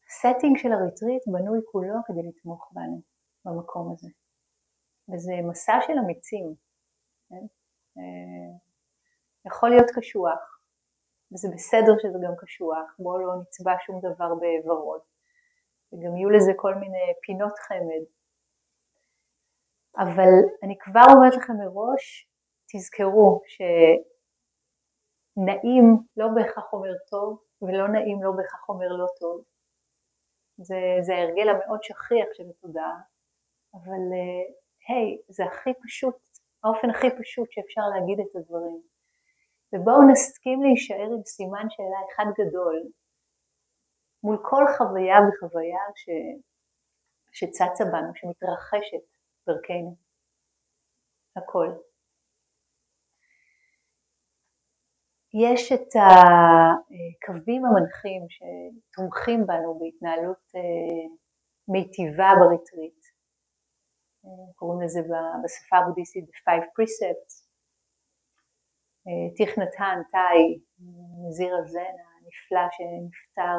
ה 0.06 0.12
setting 0.12 0.56
של 0.58 0.72
הריטריט 0.72 1.22
בנוי 1.26 1.60
כולו 1.72 1.94
כדי 2.06 2.22
לתמוך 2.28 2.70
בנו 2.72 3.00
במקום 3.44 3.92
הזה. 3.92 4.08
וזה 5.08 5.32
מסע 5.50 5.78
של 5.86 5.92
אמיצים. 6.04 6.54
כן? 7.28 7.44
אה, 7.98 8.52
יכול 9.46 9.70
להיות 9.70 9.90
קשוח, 9.96 10.60
וזה 11.32 11.48
בסדר 11.54 11.92
שזה 12.02 12.18
גם 12.24 12.34
קשוח, 12.38 12.96
בואו 12.98 13.18
לא 13.18 13.32
נצבע 13.42 13.74
שום 13.86 13.98
דבר 13.98 14.34
בוורוד. 14.34 15.00
וגם 15.92 16.16
יהיו 16.16 16.30
לזה 16.30 16.52
כל 16.56 16.74
מיני 16.74 17.06
פינות 17.22 17.58
חמד 17.58 18.19
אבל 19.98 20.32
אני 20.62 20.78
כבר 20.78 21.06
אומרת 21.14 21.34
לכם 21.36 21.52
מראש, 21.52 22.28
תזכרו 22.72 23.40
שנעים 25.36 25.84
לא 26.16 26.26
בהכרח 26.34 26.72
אומר 26.72 26.92
טוב 27.10 27.42
ולא 27.62 27.88
נעים 27.88 28.22
לא 28.22 28.30
בהכרח 28.36 28.68
אומר 28.68 28.88
לא 28.88 29.06
טוב. 29.20 29.44
זה, 30.58 30.76
זה 31.00 31.14
ההרגל 31.14 31.48
המאוד 31.48 31.82
שכיח 31.82 32.28
של 32.32 32.44
התודעה, 32.50 33.00
אבל 33.74 34.04
אה, 34.14 34.44
היי, 34.88 35.16
hey, 35.16 35.20
זה 35.28 35.44
הכי 35.44 35.70
פשוט, 35.82 36.16
האופן 36.64 36.90
הכי 36.90 37.10
פשוט 37.20 37.48
שאפשר 37.52 37.80
להגיד 37.94 38.20
את 38.20 38.36
הדברים. 38.36 38.82
ובואו 39.72 40.08
נסכים 40.12 40.62
להישאר 40.62 41.10
עם 41.16 41.24
סימן 41.24 41.66
שאלה 41.70 42.00
אחד 42.08 42.24
גדול 42.40 42.76
מול 44.22 44.38
כל 44.42 44.64
חוויה 44.78 45.18
וחוויה 45.28 45.84
ש... 45.94 46.08
שצצה 47.32 47.84
בנו, 47.84 48.12
שמתרחשת 48.14 49.04
דרכנו. 49.52 49.96
הכל. 51.36 51.68
יש 55.34 55.72
את 55.72 55.88
הקווים 55.96 57.62
המנחים 57.64 58.22
שתומכים 58.28 59.46
בנו 59.46 59.78
בהתנהלות 59.78 60.42
אה, 60.56 61.14
מיטיבה 61.68 62.30
בריטריט. 62.40 63.00
אה, 64.24 64.52
קוראים 64.56 64.80
לזה 64.82 65.00
בשפה 65.44 65.76
הבודהיסטית 65.76 66.24
Five 66.24 66.66
Precepts. 66.74 67.34
אה, 69.06 69.34
תיך 69.36 69.58
נתן, 69.58 69.98
תאי, 70.12 70.60
נזיר 71.26 71.56
הזן 71.56 71.96
הנפלא 72.06 72.66
שנפטר 72.76 73.58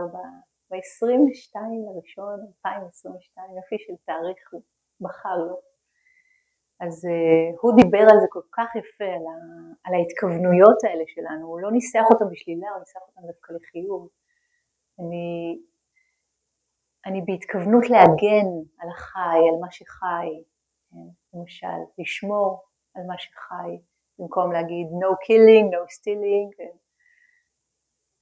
ב-22 0.69 1.55
לראשון 1.85 2.39
2022, 2.65 3.55
יופי 3.57 3.75
של 3.79 3.93
תאריך 4.05 4.53
בחר 5.01 5.37
לו. 5.47 5.70
אז 6.85 7.05
uh, 7.05 7.57
הוא 7.61 7.71
דיבר 7.81 8.05
על 8.11 8.19
זה 8.21 8.27
כל 8.29 8.41
כך 8.51 8.75
יפה, 8.75 9.03
על, 9.17 9.25
ה, 9.31 9.35
על 9.83 9.93
ההתכוונויות 9.93 10.83
האלה 10.83 11.03
שלנו, 11.07 11.47
הוא 11.47 11.61
לא 11.61 11.71
ניסח 11.71 12.05
אותם 12.13 12.25
בשלילה, 12.31 12.69
הוא 12.69 12.79
ניסח 12.79 12.99
אותם 13.07 13.27
דווקא 13.27 13.53
לחיוב. 13.53 14.09
אני, 14.99 15.59
אני 17.05 17.21
בהתכוונות 17.27 17.89
להגן 17.89 18.49
על 18.79 18.89
החי, 18.89 19.41
על 19.49 19.57
מה 19.61 19.71
שחי, 19.71 20.29
כן, 20.91 21.07
למשל, 21.33 21.79
לשמור 21.97 22.63
על 22.95 23.03
מה 23.07 23.17
שחי, 23.17 23.71
במקום 24.19 24.51
להגיד 24.51 24.87
no 24.87 25.11
killing, 25.25 25.67
no 25.75 25.83
stealing, 25.95 26.57
כן. 26.57 26.75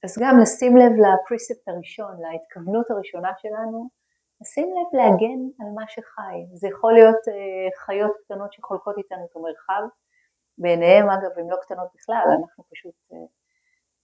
אז 0.04 0.18
גם 0.22 0.34
לשים 0.42 0.76
לב 0.76 0.92
לפריספט 1.02 1.68
הראשון, 1.68 2.12
להתכוונות 2.22 2.90
הראשונה 2.90 3.32
שלנו, 3.38 3.99
לשים 4.40 4.68
לב 4.68 5.00
להגן 5.00 5.40
על 5.60 5.68
מה 5.74 5.84
שחי. 5.88 6.38
זה 6.52 6.68
יכול 6.68 6.92
להיות 6.92 7.28
אה, 7.28 7.84
חיות 7.84 8.12
קטנות 8.24 8.52
שחולקות 8.52 8.98
איתנו 8.98 9.24
את 9.24 9.36
המרחב, 9.36 9.82
בעיניהם 10.58 11.10
אגב 11.10 11.38
הן 11.38 11.50
לא 11.50 11.56
קטנות 11.62 11.88
בכלל, 11.94 12.26
אנחנו 12.40 12.64
פשוט 12.70 12.94
אה, 13.12 13.18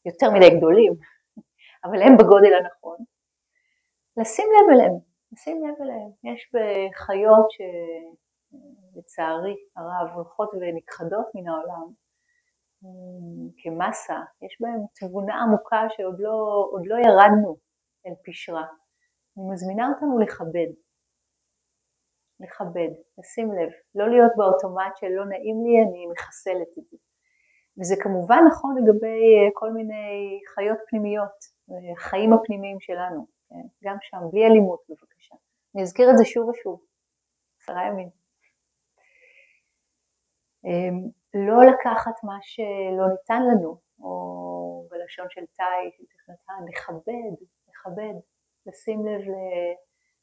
יותר 0.06 0.30
מדי 0.30 0.56
גדולים, 0.56 0.92
אבל 1.84 2.02
הם 2.02 2.16
בגודל 2.16 2.54
הנכון. 2.54 2.96
לשים 4.16 4.48
לב 4.56 4.74
אליהם, 4.74 4.98
לשים 5.32 5.66
לב 5.66 5.74
אליהם. 5.82 6.10
יש 6.24 6.50
בחיות 6.54 7.46
שלצערי 8.94 9.56
הרב 9.76 10.14
הולכות 10.14 10.50
ונכחדות 10.54 11.26
מן 11.34 11.48
העולם 11.48 11.92
כמסה, 13.58 14.20
יש 14.42 14.58
בהם 14.60 14.80
תבונה 14.94 15.42
עמוקה 15.42 15.86
שעוד 15.96 16.16
לא, 16.18 16.70
לא 16.84 16.96
ירדנו 16.96 17.56
אל 18.06 18.12
פשרה. 18.24 18.66
אני 19.36 19.50
מזמינה 19.52 19.88
אותנו 19.88 20.18
לכבד, 20.18 20.70
לכבד, 22.40 22.92
לשים 23.18 23.52
לב, 23.52 23.70
לא 23.94 24.08
להיות 24.08 24.32
באוטומט 24.36 24.96
של 24.96 25.06
לא 25.06 25.24
נעים 25.24 25.64
לי, 25.64 25.82
אני 25.82 26.06
מחסלת 26.12 26.78
את 26.78 26.84
זה. 26.90 26.96
וזה 27.78 27.94
כמובן 28.02 28.42
נכון 28.50 28.76
לגבי 28.78 29.20
אה, 29.36 29.50
כל 29.54 29.70
מיני 29.72 30.40
חיות 30.54 30.78
פנימיות, 30.88 31.38
החיים 31.92 32.32
הפנימיים 32.32 32.80
שלנו, 32.80 33.26
כן? 33.48 33.66
גם 33.84 33.96
שם, 34.00 34.18
בלי 34.32 34.46
אלימות 34.46 34.80
בבקשה. 34.88 35.34
אני 35.74 35.82
אזכיר 35.82 36.10
את 36.10 36.16
זה 36.16 36.24
שוב 36.24 36.48
ושוב, 36.48 36.80
עשרה 37.60 37.86
ימים. 37.86 38.08
אמ, 40.64 41.10
לא 41.34 41.64
לקחת 41.70 42.24
מה 42.24 42.38
שלא 42.40 43.08
ניתן 43.12 43.42
לנו, 43.50 43.76
או 44.00 44.88
בלשון 44.90 45.26
של 45.30 45.44
תכנתן, 45.46 46.60
לכבד, 46.68 47.46
לכבד, 47.68 48.14
לשים 48.66 49.06
לב 49.06 49.22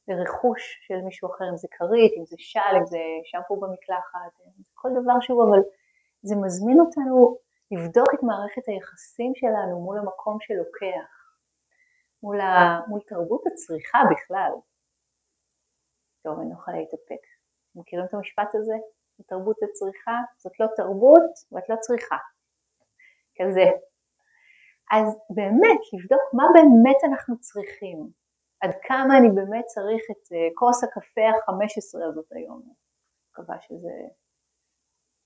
לרכוש 0.08 0.62
של 0.88 1.01
מישהו 1.01 1.29
אחר, 1.29 1.45
אם 1.51 1.58
זה 1.58 1.67
כרית, 1.71 2.13
אם 2.17 2.25
זה 2.25 2.36
של, 2.39 2.73
אם 2.77 2.86
זה 2.86 2.99
שמפו 3.23 3.60
במקלחת, 3.60 4.34
כל 4.73 4.89
דבר 4.89 5.19
שהוא, 5.21 5.43
אבל 5.43 5.60
זה 6.21 6.36
מזמין 6.36 6.79
אותנו 6.79 7.38
לבדוק 7.71 8.08
את 8.13 8.23
מערכת 8.23 8.67
היחסים 8.67 9.32
שלנו 9.36 9.79
מול 9.79 9.97
המקום 9.99 10.38
שלוקח, 10.41 11.12
מול, 12.23 12.41
ה, 12.41 12.79
מול 12.88 13.01
תרבות 13.08 13.43
הצריכה 13.47 13.99
בכלל. 14.12 14.51
טוב, 16.23 16.39
אני 16.39 16.49
לא 16.49 16.53
יכולה 16.53 16.77
להתאפק. 16.77 17.23
מכירים 17.75 18.06
את 18.06 18.13
המשפט 18.13 18.56
הזה? 18.56 18.73
תרבות 19.27 19.58
הצריכה, 19.63 20.17
זאת 20.38 20.60
לא 20.60 20.67
תרבות 20.75 21.32
ואת 21.51 21.69
לא 21.69 21.75
צריכה. 21.75 22.17
כזה. 23.38 23.65
אז 24.91 25.19
באמת, 25.29 25.79
לבדוק 25.93 26.21
מה 26.34 26.43
באמת 26.53 26.97
אנחנו 27.10 27.39
צריכים. 27.39 28.23
עד 28.63 28.73
כמה 28.88 29.17
אני 29.17 29.30
באמת 29.30 29.65
צריך 29.65 30.04
את 30.12 30.34
אה, 30.34 30.47
כוס 30.56 30.84
הקפה 30.84 31.21
ה-15 31.21 32.08
הזאת 32.10 32.32
היום. 32.32 32.62
מקווה 33.30 33.56
שזה 33.62 33.95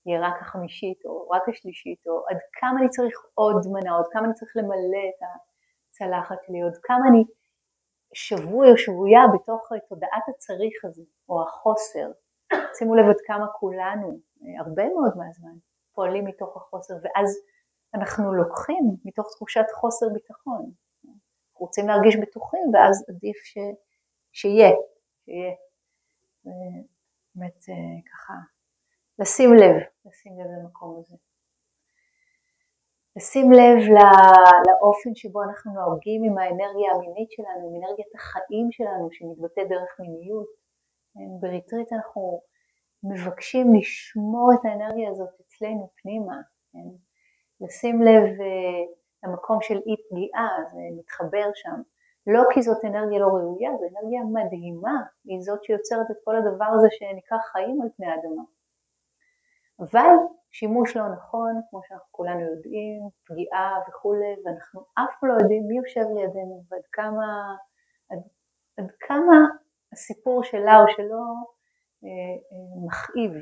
יהיה 0.06 0.20
רק 0.28 0.42
החמישית 0.42 1.00
או 1.04 1.28
רק 1.30 1.48
השלישית, 1.48 2.06
או 2.06 2.24
עד 2.28 2.38
כמה 2.52 2.80
אני 2.80 2.88
צריך 2.88 3.16
עוד 3.34 3.62
מנה, 3.72 3.92
עוד 3.96 4.06
כמה 4.12 4.24
אני 4.24 4.34
צריך 4.34 4.52
למלא 4.56 5.04
את 5.10 5.20
הצלחת 5.88 6.36
שלי, 6.46 6.62
עוד 6.62 6.76
כמה 6.82 7.04
אני 7.10 7.24
שבוי 8.14 8.70
או 8.72 8.76
שבויה 8.76 9.20
בתוך 9.34 9.68
תודעת 9.88 10.24
הצריך 10.28 10.84
הזה, 10.84 11.02
או 11.28 11.42
החוסר. 11.42 12.10
שימו 12.74 12.94
לב 12.94 13.06
עד 13.08 13.20
כמה 13.26 13.46
כולנו, 13.58 14.18
הרבה 14.58 14.84
מאוד 14.94 15.12
מהזמן, 15.16 15.56
פועלים 15.94 16.24
מתוך 16.24 16.56
החוסר, 16.56 16.94
ואז 17.02 17.38
אנחנו 17.94 18.34
לוקחים 18.34 18.84
מתוך 19.04 19.26
תחושת 19.34 19.66
חוסר 19.74 20.06
ביטחון. 20.14 20.70
רוצים 21.58 21.88
להרגיש 21.88 22.16
בטוחים, 22.16 22.74
ואז 22.74 23.04
עדיף 23.08 23.36
ש... 23.44 23.58
שיהיה, 24.32 24.70
שיהיה. 25.24 25.54
באמת 27.34 27.68
אה, 27.68 28.10
ככה 28.10 28.34
לשים 29.18 29.50
לב, 29.54 29.76
לשים 30.06 30.32
לב 30.40 30.46
למקום 30.58 30.98
הזה. 30.98 31.16
לשים 33.16 33.52
לב 33.52 33.78
לא, 33.94 34.10
לאופן 34.66 35.14
שבו 35.14 35.42
אנחנו 35.42 35.72
נוהגים 35.72 36.22
עם 36.24 36.38
האנרגיה 36.38 36.92
המינית 36.94 37.30
שלנו, 37.30 37.68
עם 37.68 37.82
אנרגיית 37.82 38.14
החיים 38.14 38.68
שלנו 38.70 39.08
שמתבטא 39.12 39.62
דרך 39.68 40.00
מיניות. 40.00 40.46
בריטריט 41.40 41.92
אנחנו 41.92 42.42
מבקשים 43.02 43.74
לשמור 43.74 44.50
את 44.54 44.64
האנרגיה 44.64 45.10
הזאת 45.10 45.28
אצלנו 45.40 45.90
פנימה, 46.02 46.36
כן? 46.72 46.88
לשים 47.60 48.02
לב 48.02 48.24
uh, 48.24 48.98
למקום 49.24 49.58
של 49.62 49.74
אי 49.86 49.96
פגיעה, 50.10 50.48
זה 50.72 50.80
מתחבר 50.98 51.50
שם, 51.54 51.82
לא 52.26 52.42
כי 52.54 52.62
זאת 52.62 52.84
אנרגיה 52.84 53.18
לא 53.18 53.26
ראויה, 53.26 53.70
זו 53.76 53.84
אנרגיה 53.84 54.22
מדהימה, 54.32 55.02
היא 55.24 55.40
זאת 55.40 55.64
שיוצרת 55.64 56.10
את 56.10 56.16
כל 56.24 56.36
הדבר 56.36 56.70
הזה 56.74 56.88
שנקרא 56.90 57.38
חיים 57.38 57.82
על 57.82 57.88
פני 57.96 58.06
האדמה. 58.06 58.42
אבל 59.80 60.14
שימוש 60.50 60.96
לא 60.96 61.08
נכון, 61.08 61.60
כמו 61.70 61.80
שאנחנו 61.88 62.06
כולנו 62.10 62.40
יודעים, 62.40 63.00
פגיעה 63.24 63.80
וכולי, 63.88 64.34
ואנחנו 64.44 64.80
אף 64.94 65.22
לא 65.22 65.32
יודעים 65.32 65.62
מי 65.68 65.76
יושב 65.76 66.00
לידינו 66.14 66.64
ועד 66.68 66.82
כמה, 66.92 67.56
עד, 68.10 68.18
עד 68.78 68.90
כמה 69.00 69.36
הסיפור 69.92 70.44
שלה 70.44 70.80
או 70.80 70.84
שלו 70.96 71.24
אה, 72.04 72.34
אה, 72.50 72.86
מכאיב, 72.86 73.32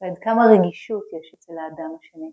ועד 0.00 0.18
כמה 0.18 0.42
רגישות 0.52 1.04
יש 1.12 1.34
אצל 1.34 1.52
האדם 1.58 1.90
השני. 2.00 2.32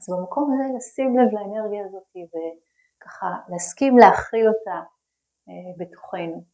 אז 0.00 0.06
במקום 0.10 0.52
הזה 0.52 0.76
לשים 0.76 1.18
לב 1.18 1.28
לאנרגיה 1.32 1.84
הזאת 1.84 2.02
וככה 2.16 3.26
להסכים 3.48 3.98
להכיל 3.98 4.48
אותה 4.48 4.80
אה, 5.48 5.72
בתוכנו. 5.78 6.44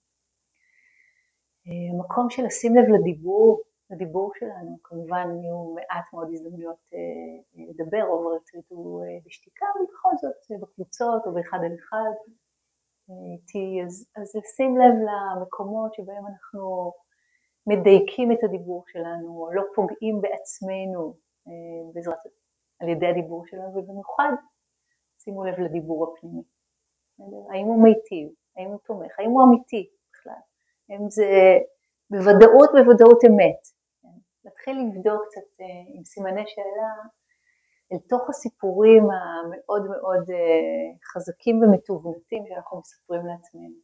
המקום 1.92 2.30
של 2.30 2.42
לשים 2.44 2.76
לב 2.76 2.84
לדיבור 2.88 3.62
לדיבור 3.90 4.32
שלנו. 4.38 4.78
כמובן 4.82 5.28
יהיו 5.42 5.74
מעט 5.74 6.12
מאוד 6.12 6.28
הזדמנויות 6.32 6.78
אה, 6.94 7.64
לדבר, 7.68 8.02
רוב 8.08 8.26
הרצויות 8.26 8.64
הוא 8.68 9.02
אה, 9.04 9.08
בשתיקה, 9.26 9.66
אבל 9.72 9.84
בכל 9.92 10.10
זאת 10.20 10.50
אה, 10.52 10.56
בקבוצות 10.62 11.26
או 11.26 11.34
באחד 11.34 11.58
על 11.64 11.72
אחד 11.78 12.12
איתי, 13.32 13.82
אז, 13.84 14.06
אז 14.16 14.36
לשים 14.36 14.76
לב 14.76 14.94
למקומות 15.08 15.94
שבהם 15.94 16.24
אנחנו 16.26 16.92
מדייקים 17.66 18.32
את 18.32 18.44
הדיבור 18.44 18.84
שלנו, 18.86 19.50
לא 19.52 19.62
פוגעים 19.74 20.20
בעצמנו 20.20 21.14
בעזרת, 21.94 22.18
על 22.80 22.88
ידי 22.88 23.06
הדיבור 23.06 23.46
שלנו, 23.46 23.76
ובמיוחד 23.76 24.32
שימו 25.18 25.44
לב 25.44 25.60
לדיבור 25.60 26.12
הפנימי. 26.12 26.42
האם 27.52 27.66
הוא 27.66 27.82
מיטיב, 27.82 28.28
האם 28.56 28.66
הוא 28.66 28.78
תומך, 28.78 29.12
האם 29.18 29.30
הוא 29.30 29.44
אמיתי 29.44 29.90
בכלל, 30.12 30.40
האם 30.88 31.10
זה 31.10 31.26
בוודאות, 32.10 32.70
בוודאות 32.72 33.24
אמת, 33.24 33.62
להתחיל 34.44 34.76
לבדוק 34.80 35.22
קצת 35.28 35.60
אה, 35.60 35.66
עם 35.94 36.04
סימני 36.04 36.42
שאלה 36.46 36.92
אל 37.92 37.98
תוך 38.08 38.28
הסיפורים 38.28 39.02
המאוד 39.10 39.82
מאוד 39.90 40.30
אה, 40.30 40.98
חזקים 41.12 41.62
ומתוונתים 41.62 42.44
שאנחנו 42.48 42.78
מספרים 42.78 43.26
לעצמנו. 43.26 43.78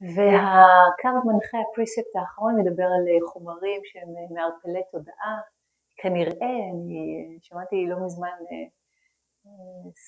והקו 0.00 1.26
מנחה 1.26 1.58
הפריספט 1.70 2.16
האחרון 2.16 2.60
מדבר 2.60 2.84
על 2.84 3.04
אה, 3.08 3.28
חומרים 3.28 3.80
שהם 3.84 4.08
מערפלי 4.34 4.82
תודעה. 4.92 5.36
כנראה, 5.96 6.56
אני 6.72 7.38
שמעתי 7.42 7.86
לא 7.86 7.96
מזמן 8.04 8.28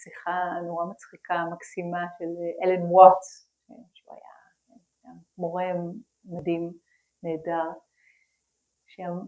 שיחה 0.03 0.61
נורא 0.66 0.85
מצחיקה, 0.85 1.44
מקסימה 1.53 2.05
של 2.18 2.24
אלן 2.64 2.83
ווטס, 2.83 3.51
שהוא 3.94 4.14
היה 4.14 5.14
מורה 5.38 5.64
מדהים, 6.24 6.72
נהדר, 7.22 7.70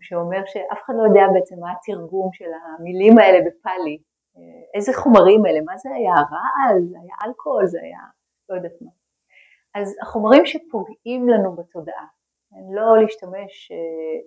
שאומר 0.01 0.43
שאף 0.47 0.79
אחד 0.85 0.95
לא 0.97 1.03
יודע 1.03 1.23
בעצם 1.35 1.61
מה 1.61 1.73
התרגום 1.73 2.33
של 2.33 2.51
המילים 2.79 3.19
האלה 3.19 3.39
בפאלי, 3.47 3.99
איזה 4.75 4.93
חומרים 4.95 5.47
אלה, 5.47 5.61
מה 5.65 5.77
זה 5.77 5.89
היה, 5.95 6.15
רעל, 6.15 6.83
זה 6.91 6.97
היה 7.03 7.15
אלכוהול, 7.27 7.67
זה 7.67 7.79
היה 7.83 7.99
לא 8.49 8.55
יודעת 8.55 8.73
מה. 8.81 8.91
אז 9.75 9.97
החומרים 10.03 10.47
שפוגעים 10.47 11.29
לנו 11.29 11.57
בתודעה, 11.57 12.07
לא 12.75 13.03
להשתמש 13.03 13.73
אה, 13.73 13.77
אה, 13.77 14.21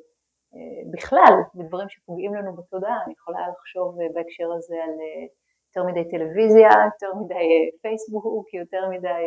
בכלל 0.94 1.34
בדברים 1.56 1.90
שפוגעים 1.90 2.36
לנו 2.36 2.56
בתודעה, 2.56 3.04
אני 3.06 3.14
יכולה 3.14 3.48
לחשוב 3.50 3.98
בהקשר 4.14 4.52
הזה 4.58 4.76
על 4.84 4.90
אה, 4.90 5.26
יותר 5.68 5.84
מדי 5.90 6.10
טלוויזיה, 6.10 6.70
יותר 6.86 7.14
מדי 7.20 7.48
פייסבוק, 7.82 8.54
יותר 8.54 8.90
מדי 8.90 9.24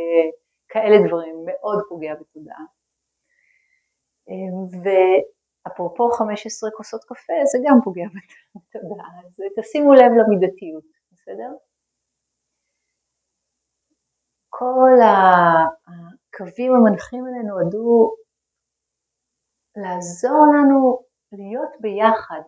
כאלה 0.69 0.97
דברים, 1.09 1.37
מאוד 1.47 1.79
פוגע 1.89 2.15
בתודעה. 2.15 2.65
אפרופו 5.67 6.11
15 6.11 6.71
כוסות 6.77 7.05
קפה, 7.05 7.33
זה 7.53 7.59
גם 7.65 7.79
פוגע 7.85 8.07
בתודעה, 8.55 9.09
אז 9.25 9.41
תשימו 9.59 9.95
לב 9.95 10.11
למידתיות, 10.19 10.85
בסדר? 11.13 11.51
כל 14.49 14.99
הקווים 15.07 16.73
המנחים 16.75 17.25
האלה 17.25 17.43
נועדו 17.49 18.15
לעזור 19.77 20.45
לנו 20.55 21.06
להיות 21.33 21.73
ביחד 21.81 22.41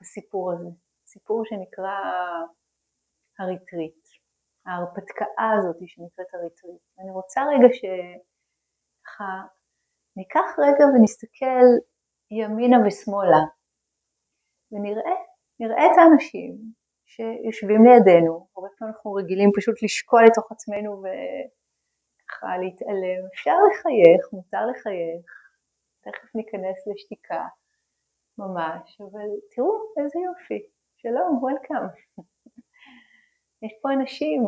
בסיפור 0.00 0.52
הזה, 0.52 0.68
סיפור 1.06 1.44
שנקרא 1.44 1.96
הריטריט, 3.38 4.02
ההרפתקה 4.66 5.24
הזאת 5.58 5.76
שנקראת 5.86 6.34
הריטריט. 6.34 6.82
אני 6.98 7.10
רוצה 7.10 7.40
רגע 7.52 7.68
שככה 7.74 9.32
ניקח 10.16 10.48
רגע 10.58 10.84
ונסתכל 10.94 11.66
ימינה 12.30 12.76
ושמאלה, 12.86 13.42
ונראה, 14.72 15.16
נראה 15.60 15.86
את 15.86 15.96
האנשים 15.98 16.52
שיושבים 17.06 17.84
לידינו, 17.84 18.48
הרבה 18.56 18.68
פעמים 18.78 18.94
אנחנו 18.94 19.12
רגילים 19.12 19.50
פשוט 19.56 19.82
לשקול 19.82 20.22
לתוך 20.24 20.52
עצמנו 20.52 21.02
וככה 21.02 22.58
להתעלם, 22.62 23.20
אפשר 23.32 23.56
לחייך, 23.68 24.32
מותר 24.32 24.66
לחייך, 24.70 25.26
תכף 26.04 26.34
ניכנס 26.34 26.78
לשתיקה 26.86 27.42
ממש, 28.38 29.00
אבל 29.00 29.28
תראו 29.54 29.72
איזה 29.98 30.18
יופי, 30.18 30.66
שלום, 30.96 31.38
וולקאם, 31.42 31.86
יש 33.64 33.72
פה 33.82 33.92
אנשים, 33.92 34.42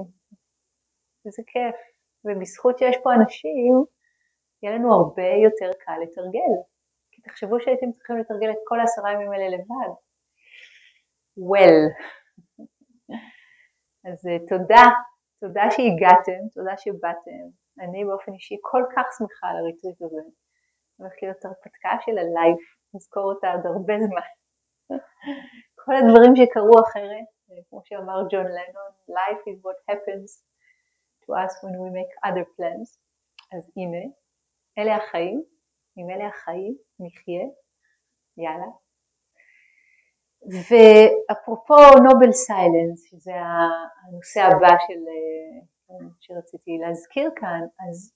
איזה 1.27 1.43
כיף, 1.47 1.77
ובזכות 2.25 2.79
שיש 2.79 2.97
פה 3.03 3.15
אנשים, 3.15 3.85
יהיה 4.63 4.75
לנו 4.75 4.95
הרבה 4.95 5.29
יותר 5.45 5.71
קל 5.85 5.99
לתרגל. 6.03 6.53
תחשבו 7.25 7.61
שהייתם 7.61 7.93
צריכים 7.93 8.17
לתרגל 8.17 8.51
את 8.51 8.63
כל 8.65 8.81
העשרה 8.81 9.13
ימים 9.13 9.33
האלה 9.33 9.49
לבד. 9.49 9.93
well. 11.51 11.83
אז 14.09 14.27
אה, 14.27 14.39
תודה, 14.49 14.85
תודה 15.41 15.65
שהגעתם, 15.71 16.41
תודה 16.55 16.77
שבאתם. 16.77 17.45
אני 17.81 18.05
באופן 18.05 18.33
אישי 18.33 18.57
כל 18.61 18.83
כך 18.97 19.07
שמחה 19.19 19.47
על 19.49 19.57
הריטריט 19.57 20.03
הזה. 20.03 20.23
הולכת 20.97 21.23
להיות 21.23 21.45
הרפתקה 21.45 21.91
של 22.05 22.19
הלייף, 22.19 22.76
נזכור 22.97 23.33
אותה 23.33 23.53
עוד 23.53 23.67
הרבה 23.67 23.95
זמן. 24.07 24.31
כל 25.85 25.95
הדברים 25.97 26.37
שקרו 26.37 26.77
אחרת, 26.87 27.29
אה, 27.51 27.63
כמו 27.69 27.81
שאמר 27.85 28.19
ג'ון 28.31 28.47
לנון, 28.47 28.93
life 29.11 29.43
is 29.51 29.59
what 29.67 29.79
happens 29.91 30.31
to 31.23 31.29
us 31.43 31.53
when 31.63 31.75
we 31.83 31.89
make 31.99 32.13
other 32.29 32.45
plans. 32.57 32.99
אז 33.53 33.73
הנה, 33.77 34.05
אלה 34.79 34.97
החיים, 34.97 35.43
עם 35.97 36.11
אלה 36.11 36.27
החיים 36.29 36.77
נחיה, 37.01 37.47
יאללה. 38.37 38.71
ואפרופו 40.69 41.75
נובל 42.05 42.33
סיילנס, 42.33 43.03
שזה 43.11 43.33
הנושא 44.09 44.41
הבא 44.41 44.75
של, 44.87 45.01
אה, 45.09 46.07
שרציתי 46.21 46.79
להזכיר 46.79 47.31
כאן, 47.37 47.61
אז 47.89 48.16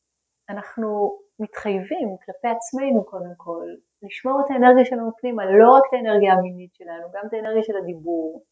אנחנו 0.50 1.18
מתחייבים 1.38 2.08
כלפי 2.24 2.48
עצמנו 2.48 3.04
קודם 3.04 3.34
כל, 3.36 3.66
לשמור 4.02 4.40
את 4.40 4.50
האנרגיה 4.50 4.84
שלנו 4.84 5.10
פנימה, 5.20 5.44
לא 5.44 5.68
רק 5.76 5.82
את 5.88 5.92
האנרגיה 5.92 6.32
המינית 6.32 6.74
שלנו, 6.74 7.10
גם 7.12 7.22
את 7.26 7.32
האנרגיה 7.32 7.62
של 7.62 7.76
הדיבור, 7.76 8.44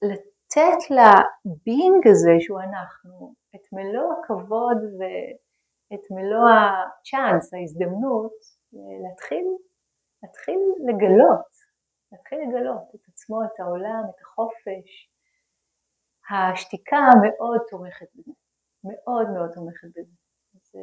ולתת 0.00 0.80
לבינג 0.90 2.08
הזה 2.10 2.34
שהוא 2.40 2.60
אנחנו 2.60 3.34
את 3.54 3.72
מלוא 3.72 4.12
הכבוד 4.12 4.78
ואת 4.98 6.04
מלוא 6.10 6.48
הצ'אנס, 6.50 7.54
ההזדמנות, 7.54 8.38
להתחיל, 9.02 9.46
להתחיל 10.22 10.60
לגלות, 10.88 11.50
להתחיל 12.12 12.38
לגלות 12.38 12.94
את 12.94 13.08
עצמו, 13.08 13.44
את 13.44 13.60
העולם, 13.60 14.02
את 14.10 14.20
החופש. 14.20 15.10
השתיקה 16.30 17.00
מאוד 17.22 17.60
תומכת 17.70 18.06
בזה. 18.14 18.45
מאוד 18.86 19.30
מאוד 19.30 19.50
תומכת 19.54 19.88
בזה. 19.88 20.12
זה 20.72 20.78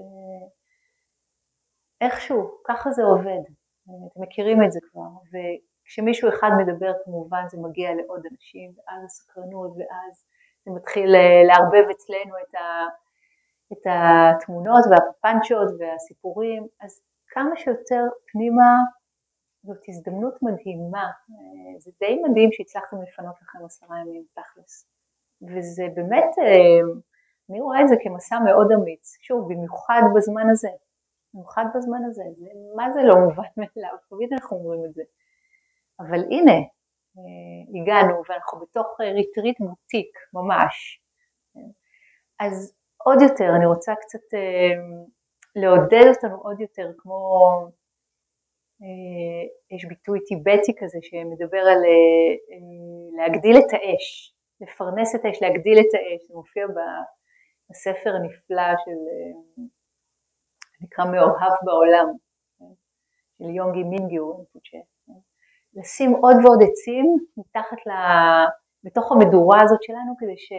איכשהו, 2.01 2.57
ככה 2.67 2.91
זה 2.91 3.03
עובד, 3.03 3.43
אתם 3.83 4.21
מכירים 4.21 4.63
את 4.63 4.71
זה 4.71 4.79
כבר, 4.91 5.09
וכשמישהו 5.31 6.29
אחד 6.29 6.49
מדבר 6.57 6.93
כמובן 7.05 7.43
זה 7.51 7.57
מגיע 7.61 7.93
לעוד 7.93 8.21
אנשים, 8.31 8.71
ואז 8.77 9.03
הסקרנות, 9.05 9.71
ואז 9.77 10.25
זה 10.65 10.71
מתחיל 10.71 11.15
אה, 11.15 11.43
לערבב 11.47 11.89
אצלנו 11.91 12.35
את, 12.43 12.55
ה, 12.55 12.87
את 13.73 13.83
התמונות 13.85 14.83
והפפנצ'ות 14.89 15.69
והסיפורים, 15.79 16.67
אז 16.81 17.01
כמה 17.27 17.55
שיותר 17.55 18.03
פנימה 18.31 18.71
זאת 19.63 19.83
הזדמנות 19.87 20.33
מדהימה, 20.41 21.03
אה, 21.03 21.79
זה 21.79 21.91
די 21.99 22.21
מדהים 22.23 22.49
שהצלחתם 22.51 23.01
לפנות 23.01 23.35
לכם 23.41 23.65
עשרה 23.65 23.99
ימים 23.99 24.23
תכלס, 24.33 24.87
וזה 25.41 25.83
באמת 25.95 26.31
אה, 26.41 26.81
אני 27.49 27.61
רואה 27.61 27.81
את 27.81 27.87
זה 27.87 27.95
כמסע 28.03 28.39
מאוד 28.39 28.71
אמיץ, 28.71 29.17
שוב, 29.21 29.53
במיוחד 29.53 30.01
בזמן 30.15 30.49
הזה, 30.49 30.69
במיוחד 31.33 31.65
בזמן 31.75 32.03
הזה, 32.05 32.23
זה, 32.37 32.47
מה 32.75 32.91
זה 32.93 33.03
לא 33.03 33.15
מובן 33.15 33.43
מאליו, 33.57 33.97
תמיד 34.09 34.33
אנחנו 34.33 34.57
אומרים 34.57 34.85
את 34.85 34.93
זה, 34.93 35.03
אבל 35.99 36.19
הנה, 36.31 36.57
אה, 37.17 37.81
הגענו 37.81 38.21
ואנחנו 38.29 38.59
בתוך 38.59 38.99
ריטריט 38.99 39.59
בוטיק 39.59 40.17
ממש, 40.33 41.01
אז 42.39 42.73
עוד 42.97 43.21
יותר, 43.21 43.49
אני 43.55 43.65
רוצה 43.65 43.93
קצת 44.01 44.33
אה, 44.33 44.73
לעודד 45.55 46.05
אותנו 46.15 46.41
עוד 46.41 46.59
יותר, 46.59 46.91
כמו, 46.97 47.39
אה, 48.81 49.75
יש 49.75 49.85
ביטוי 49.85 50.19
טיבטי 50.25 50.73
כזה 50.79 50.97
שמדבר 51.01 51.57
על 51.57 51.81
להגדיל 53.17 53.57
את 53.57 53.73
האש, 53.73 54.35
לפרנס 54.61 55.15
את 55.15 55.25
האש, 55.25 55.41
להגדיל 55.41 55.79
את 55.79 55.93
האש, 55.93 56.27
זה 56.27 56.33
מופיע 56.33 56.67
בספר 57.73 58.11
הנפלא 58.15 58.69
של, 58.83 58.99
אה, 59.11 59.63
נקרא 60.81 61.05
מאוהב 61.05 61.53
בעולם, 61.65 62.07
של 63.37 63.49
יונגי 63.49 63.83
מינגיו, 63.83 64.33
לשים 65.73 66.11
עוד 66.11 66.35
ועוד 66.43 66.59
עצים 66.63 67.05
מתחת 67.37 67.77
ל... 67.87 67.91
בתוך 68.83 69.11
המדורה 69.11 69.61
הזאת 69.63 69.83
שלנו 69.83 70.13
כדי 70.19 70.37
ש... 70.37 70.49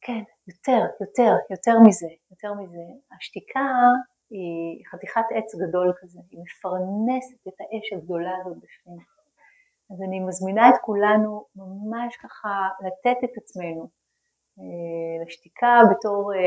כן, 0.00 0.22
יותר, 0.48 0.80
יותר, 1.00 1.32
יותר 1.50 1.76
מזה, 1.86 2.06
יותר 2.30 2.54
מזה. 2.54 2.84
השתיקה 3.16 3.68
היא 4.30 4.86
חתיכת 4.90 5.26
עץ 5.34 5.54
גדול 5.54 5.92
כזה, 6.00 6.20
היא 6.30 6.40
מפרנסת 6.40 7.40
את 7.48 7.60
האש 7.60 7.92
הגדולה 7.92 8.32
הזאת 8.40 8.56
בפנים. 8.56 8.98
אז 9.90 10.02
אני 10.08 10.20
מזמינה 10.20 10.68
את 10.68 10.74
כולנו 10.80 11.44
ממש 11.56 12.16
ככה 12.16 12.68
לתת 12.80 13.24
את 13.24 13.36
עצמנו 13.36 13.88
לשתיקה 15.22 15.80
בתור 15.90 16.32
אה, 16.34 16.38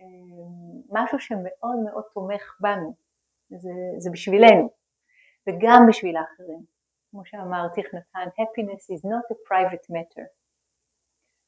אה, 0.00 0.06
משהו 0.90 1.18
שמאוד 1.18 1.76
מאוד 1.84 2.04
תומך 2.14 2.56
בנו, 2.60 2.94
זה, 3.50 3.72
זה 3.98 4.10
בשבילנו 4.10 4.70
וגם 5.46 5.86
בשביל 5.88 6.16
האחרים. 6.16 6.74
כמו 7.10 7.24
שאמר 7.24 7.68
תיך 7.74 7.86
happiness 8.16 8.84
is 8.94 9.02
not 9.04 9.26
a 9.32 9.36
private 9.48 9.86
matter. 9.90 10.26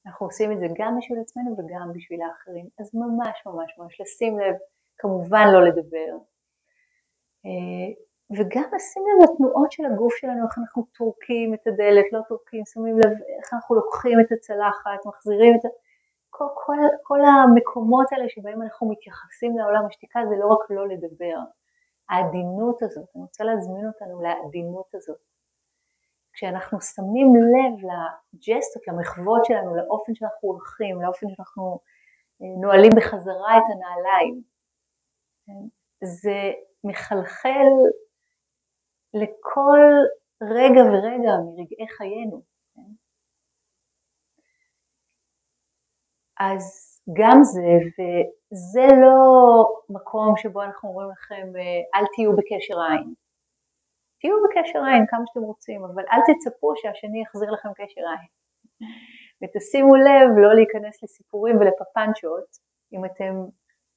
אנחנו 0.07 0.27
עושים 0.27 0.53
את 0.53 0.59
זה 0.59 0.66
גם 0.79 0.99
בשביל 0.99 1.19
עצמנו 1.21 1.57
וגם 1.59 1.92
בשביל 1.95 2.23
האחרים, 2.23 2.66
אז 2.81 2.95
ממש 2.95 3.42
ממש 3.47 3.79
ממש 3.79 4.01
לשים 4.01 4.38
לב, 4.38 4.55
כמובן 4.99 5.47
לא 5.53 5.64
לדבר, 5.64 6.16
וגם 8.31 8.64
לשים 8.75 9.03
לב 9.07 9.31
לתנועות 9.31 9.73
של 9.73 9.85
הגוף 9.85 10.14
שלנו, 10.16 10.45
איך 10.47 10.59
אנחנו 10.59 10.87
טורקים 10.99 11.55
את 11.55 11.66
הדלת, 11.66 12.05
לא 12.12 12.21
טורקים, 12.29 12.62
שמים 12.66 12.99
לב 12.99 13.12
איך 13.38 13.55
אנחנו 13.55 13.75
לוקחים 13.75 14.21
את 14.21 14.33
הצלחת, 14.33 15.07
מחזירים 15.07 15.55
את 15.61 15.64
ה... 15.64 15.69
כל, 16.37 16.49
כל, 16.55 16.77
כל 17.03 17.20
המקומות 17.25 18.12
האלה 18.12 18.29
שבהם 18.29 18.62
אנחנו 18.62 18.90
מתייחסים 18.90 19.59
לעולם 19.59 19.87
השתיקה 19.87 20.20
זה 20.29 20.35
לא 20.40 20.46
רק 20.46 20.70
לא 20.70 20.88
לדבר, 20.88 21.38
העדינות 22.09 22.83
הזאת, 22.83 23.09
אני 23.14 23.22
רוצה 23.22 23.44
להזמין 23.44 23.87
אותנו 23.87 24.22
לעדינות 24.22 24.94
הזאת. 24.94 25.20
כשאנחנו 26.33 26.81
שמים 26.81 27.29
לב 27.37 27.75
לג'סטות, 27.88 28.88
למחוות 28.88 29.44
שלנו, 29.44 29.77
לאופן 29.77 30.14
שאנחנו 30.14 30.49
הולכים, 30.49 31.03
לאופן 31.03 31.27
שאנחנו 31.31 31.81
אה, 32.42 32.61
נועלים 32.62 32.92
בחזרה 32.96 33.59
את 33.59 33.62
הנעליים? 33.72 34.42
זה 36.05 36.53
מחלחל 36.85 37.68
לכל 39.14 39.81
רגע 40.42 40.81
ורגע 40.81 41.31
מרגעי 41.46 41.88
חיינו. 41.96 42.56
אז 46.40 46.64
גם 47.12 47.38
זה, 47.42 47.72
וזה 47.96 48.87
לא 49.03 49.18
מקום 49.88 50.37
שבו 50.37 50.62
אנחנו 50.62 50.88
אומרים 50.88 51.11
לכם 51.11 51.46
אל 51.94 52.05
תהיו 52.14 52.33
בקשר 52.37 52.81
עין. 52.81 53.14
תהיו 54.20 54.37
בקשר 54.44 54.85
עין 54.85 55.05
כמה 55.09 55.25
שאתם 55.27 55.40
רוצים, 55.40 55.85
אבל 55.85 56.05
אל 56.12 56.20
תצפו 56.29 56.72
שהשני 56.77 57.22
יחזיר 57.22 57.51
לכם 57.51 57.68
קשר 57.75 58.01
עין. 58.01 58.29
ותשימו 59.42 59.96
לב 59.96 60.29
לא 60.37 60.55
להיכנס 60.55 61.03
לסיפורים 61.03 61.57
ולפפנצ'ות 61.57 62.49
אם 62.92 63.05
אתם 63.05 63.35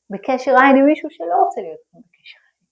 בקשר 0.10 0.52
עין 0.52 0.76
עם 0.76 0.86
מישהו 0.86 1.10
שלא 1.10 1.36
רוצה 1.36 1.62
להיות 1.62 1.80
בקשר 1.94 2.40
עין. 2.48 2.68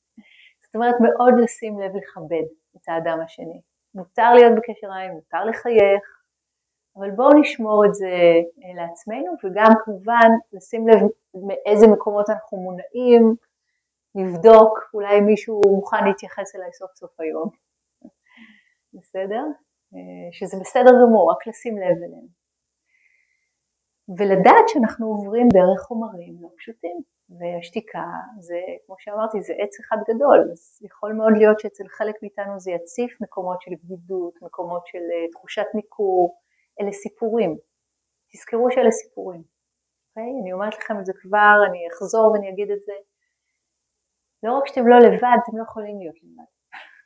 זאת 0.64 0.76
אומרת 0.76 0.96
מאוד 1.02 1.34
לשים 1.44 1.80
לב 1.80 1.92
לכבד 1.96 2.48
את 2.76 2.90
האדם 2.90 3.20
השני. 3.26 3.62
מותר 3.96 4.34
להיות 4.34 4.54
בקשר 4.58 4.92
עין, 4.92 5.12
מותר 5.12 5.46
לחייך, 5.46 6.17
אבל 6.98 7.12
בואו 7.12 7.40
נשמור 7.40 7.86
את 7.86 7.96
זה 7.96 8.08
אה, 8.64 8.74
לעצמנו 8.76 9.34
וגם 9.44 9.72
כמובן 9.86 10.30
לשים 10.54 10.88
לב 10.88 11.00
מאיזה 11.48 11.88
מקומות 11.88 12.30
אנחנו 12.30 12.58
מונעים, 12.58 13.36
לבדוק, 14.16 14.80
אולי 14.94 15.22
מישהו 15.22 15.62
מוכן 15.76 16.06
להתייחס 16.06 16.56
אליי 16.56 16.74
סוף 16.74 16.92
סוף 16.96 17.20
היום, 17.20 17.50
בסדר? 18.94 19.44
אה, 19.94 20.30
שזה 20.32 20.58
בסדר 20.62 20.92
גמור, 21.04 21.32
רק 21.32 21.48
לשים 21.48 21.78
לב 21.78 21.98
אליהם. 22.06 22.28
ולדעת 24.18 24.70
שאנחנו 24.70 25.08
עוברים 25.08 25.48
דרך 25.54 25.82
חומרים 25.82 26.36
לא 26.42 26.50
פשוטים, 26.58 26.98
והשתיקה 27.30 28.06
זה, 28.40 28.60
כמו 28.86 28.96
שאמרתי, 29.00 29.42
זה 29.42 29.54
עץ 29.58 29.80
אחד 29.80 29.98
גדול, 30.10 30.50
אז 30.52 30.80
יכול 30.82 31.14
מאוד 31.14 31.34
להיות 31.38 31.60
שאצל 31.60 31.88
חלק 31.88 32.16
מאיתנו 32.22 32.60
זה 32.60 32.72
יציף 32.72 33.22
מקומות 33.22 33.62
של 33.62 33.72
בדידות, 33.84 34.34
מקומות 34.42 34.88
של 34.88 34.98
אה, 35.14 35.32
תחושת 35.32 35.66
ניכור, 35.74 36.38
אלה 36.82 36.92
סיפורים. 36.92 37.58
תזכרו 38.32 38.72
שאלה 38.72 38.92
סיפורים. 38.92 39.42
Okay? 39.42 39.58
אוקיי? 40.18 40.42
אני 40.42 40.54
אומרת 40.54 40.74
לכם 40.78 41.00
את 41.00 41.06
זה 41.06 41.14
כבר, 41.22 41.56
אני 41.70 41.88
אחזור 41.92 42.32
ואני 42.32 42.50
אגיד 42.50 42.72
את 42.72 42.82
זה. 42.86 42.94
לא 44.44 44.58
רק 44.58 44.68
שאתם 44.68 44.88
לא 44.88 44.98
לבד, 44.98 45.38
אתם 45.44 45.58
לא 45.58 45.64
יכולים 45.64 46.00
להיות 46.00 46.16
לבד. 46.24 46.50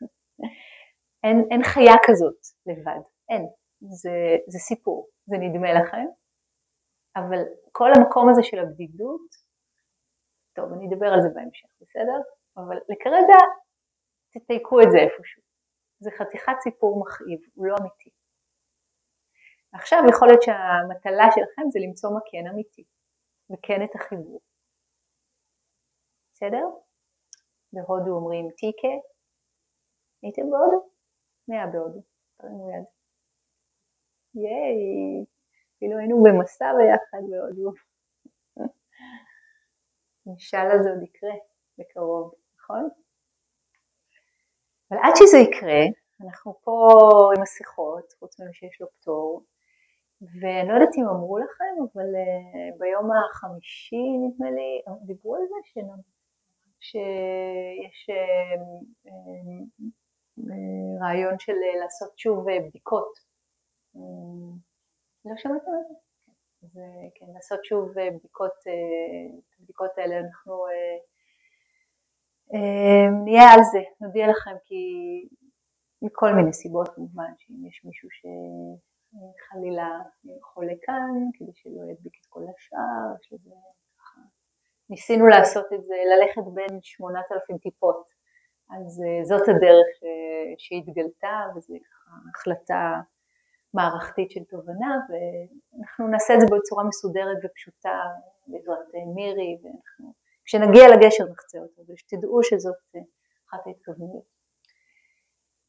אין, 1.23 1.38
אין 1.51 1.63
חיה 1.63 1.95
כזאת 2.05 2.39
לבד, 2.65 3.01
אין. 3.29 3.47
זה, 3.81 4.38
זה 4.47 4.60
סיפור, 4.60 5.10
זה 5.25 5.36
נדמה 5.38 5.73
לכם, 5.73 6.05
אבל 7.15 7.39
כל 7.71 7.89
המקום 7.95 8.29
הזה 8.29 8.43
של 8.43 8.60
הבדידות, 8.60 9.27
טוב, 10.53 10.73
אני 10.73 10.88
אדבר 10.88 11.07
על 11.13 11.21
זה 11.21 11.29
בהמשך, 11.36 11.69
בסדר? 11.81 12.19
אבל 12.57 12.77
לכרגע 12.89 13.39
תתייקו 14.34 14.81
את 14.81 14.88
זה 14.91 14.97
איפשהו. 14.97 15.41
זה 15.99 16.12
חתיכת 16.12 16.53
סיפור 16.63 17.01
מכאיב, 17.01 17.39
הוא 17.53 17.65
לא 17.65 17.75
אמיתי. 17.79 18.10
עכשיו 19.73 19.99
יכול 20.10 20.27
להיות 20.27 20.41
שהמטלה 20.41 21.25
שלכם 21.36 21.62
זה 21.71 21.79
למצוא 21.79 22.10
מקן 22.17 22.47
אמיתי, 22.53 22.84
וכן 23.49 23.84
את 23.84 23.95
החיבור. 23.95 24.41
בסדר? 26.34 26.65
בהודו 27.73 28.12
אומרים 28.12 28.49
טיקה. 28.57 28.88
הייתם 30.23 30.41
בהודו? 30.41 30.89
היה 31.47 31.67
בהודו? 31.67 31.99
תרימו 32.38 32.69
יד. 32.69 32.86
ייי, 34.36 35.25
כאילו 35.77 35.97
היינו 35.97 36.23
במסע 36.23 36.65
ביחד 36.77 37.23
בהודו. 37.29 37.71
המשל 40.25 40.67
הזה 40.73 40.89
עוד 40.89 41.03
יקרה 41.03 41.34
בקרוב, 41.77 42.34
נכון? 42.57 42.89
אבל 44.91 44.99
עד 45.03 45.13
שזה 45.15 45.38
יקרה, 45.38 45.81
אנחנו 46.21 46.60
פה 46.63 46.88
עם 47.38 47.43
השיחות, 47.43 48.13
חוץ 48.19 48.39
מזה 48.39 48.53
שיש 48.53 48.81
לו 48.81 48.88
פטור, 48.89 49.43
ואני 50.21 50.67
לא 50.67 50.73
יודעת 50.73 50.95
אם 50.97 51.07
אמרו 51.07 51.38
לכם, 51.38 51.73
אבל 51.93 52.15
uh, 52.15 52.79
ביום 52.79 53.10
החמישי 53.12 54.17
נדמה 54.25 54.51
לי, 54.51 54.81
דיברו 55.05 55.36
על 55.36 55.41
זה 55.49 55.55
שנ... 55.63 55.88
שיש 56.79 58.10
uh, 58.10 58.60
uh, 59.07 60.41
רעיון 61.01 61.39
של 61.39 61.53
לעשות 61.84 62.19
שוב 62.19 62.45
בדיקות. 62.67 63.31
לא 65.25 65.34
שמעתם 65.38 65.71
על 65.71 65.84
זה? 65.89 65.93
אז 66.63 66.79
כן, 67.15 67.25
לעשות 67.34 67.65
שוב 67.65 67.89
בדיקות, 67.95 68.51
את 68.51 69.60
הבדיקות 69.60 69.91
האלה 69.97 70.19
אנחנו 70.19 70.65
נהיה 73.23 73.43
על 73.53 73.60
זה, 73.71 73.79
נודיע 74.01 74.27
לכם 74.27 74.55
כי 74.65 74.84
מכל 76.01 76.34
מיני 76.34 76.53
סיבות 76.53 76.89
כמובן, 76.95 77.31
שאם 77.38 77.65
יש 77.67 77.86
מישהו 77.86 78.10
שחלילה 79.12 80.00
חולה 80.41 80.74
כאן, 80.82 81.30
כדי 81.34 81.52
שלא 81.54 81.91
ידביק 81.91 82.13
את 82.21 82.26
כל 82.30 82.41
השאר, 82.56 83.15
שזה 83.21 83.52
ככה, 83.97 84.21
ניסינו 84.89 85.28
לעשות 85.28 85.65
את 85.74 85.84
זה, 85.84 85.95
ללכת 86.15 86.41
בין 86.54 86.80
8,000 86.82 87.58
טיפות, 87.58 88.04
אז 88.69 89.04
אה, 89.04 89.24
זאת 89.24 89.50
הדרך 89.50 89.88
שהתגלתה, 90.58 91.45
וזו 91.56 91.74
החלטה 92.30 93.02
מערכתית 93.74 94.32
של 94.32 94.43
תובנה, 94.43 94.95
ואנחנו 95.10 96.08
נעשה 96.08 96.34
את 96.34 96.39
זה 96.39 96.45
בצורה 96.45 96.84
מסודרת 96.84 97.38
ופשוטה 97.43 98.00
בעזרת 98.47 98.95
אה, 98.95 99.06
מירי, 99.15 99.58
ואנחנו, 99.63 100.13
כשנגיע 100.45 100.84
לגשר 100.95 101.24
נחצה 101.32 101.60
אותו, 101.60 101.82
ושתדעו 101.88 102.43
שזאת 102.43 102.76
אה, 102.95 103.02
אחת 103.50 103.67
ההתכוונויות. 103.67 104.24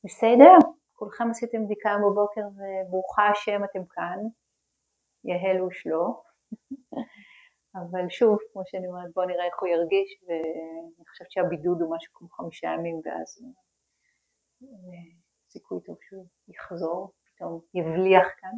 בסדר? 0.04 0.81
כולכם 0.94 1.30
עשיתם 1.30 1.64
בדיקה 1.64 1.90
היום 1.90 2.02
בבוקר 2.02 2.40
וברוכה 2.40 3.28
השם 3.28 3.64
אתם 3.64 3.84
כאן, 3.90 4.18
יהל 5.24 5.62
ושלו, 5.62 6.22
אבל 7.80 8.08
שוב, 8.08 8.38
כמו 8.52 8.62
שאני 8.66 8.86
אומרת, 8.86 9.10
בואו 9.14 9.26
נראה 9.26 9.44
איך 9.44 9.60
הוא 9.60 9.68
ירגיש, 9.68 10.22
ואני 10.26 11.06
חושבת 11.08 11.30
שהבידוד 11.30 11.82
הוא 11.82 11.96
משהו 11.96 12.12
כמו 12.14 12.28
חמישה 12.28 12.68
ימים, 12.68 13.00
ואז 13.04 13.42
סיכוי 15.48 15.80
טוב 15.86 15.96
שהוא 16.00 16.26
יחזור, 16.48 17.12
פתאום 17.26 17.60
יבליח 17.74 18.26
כאן. 18.40 18.56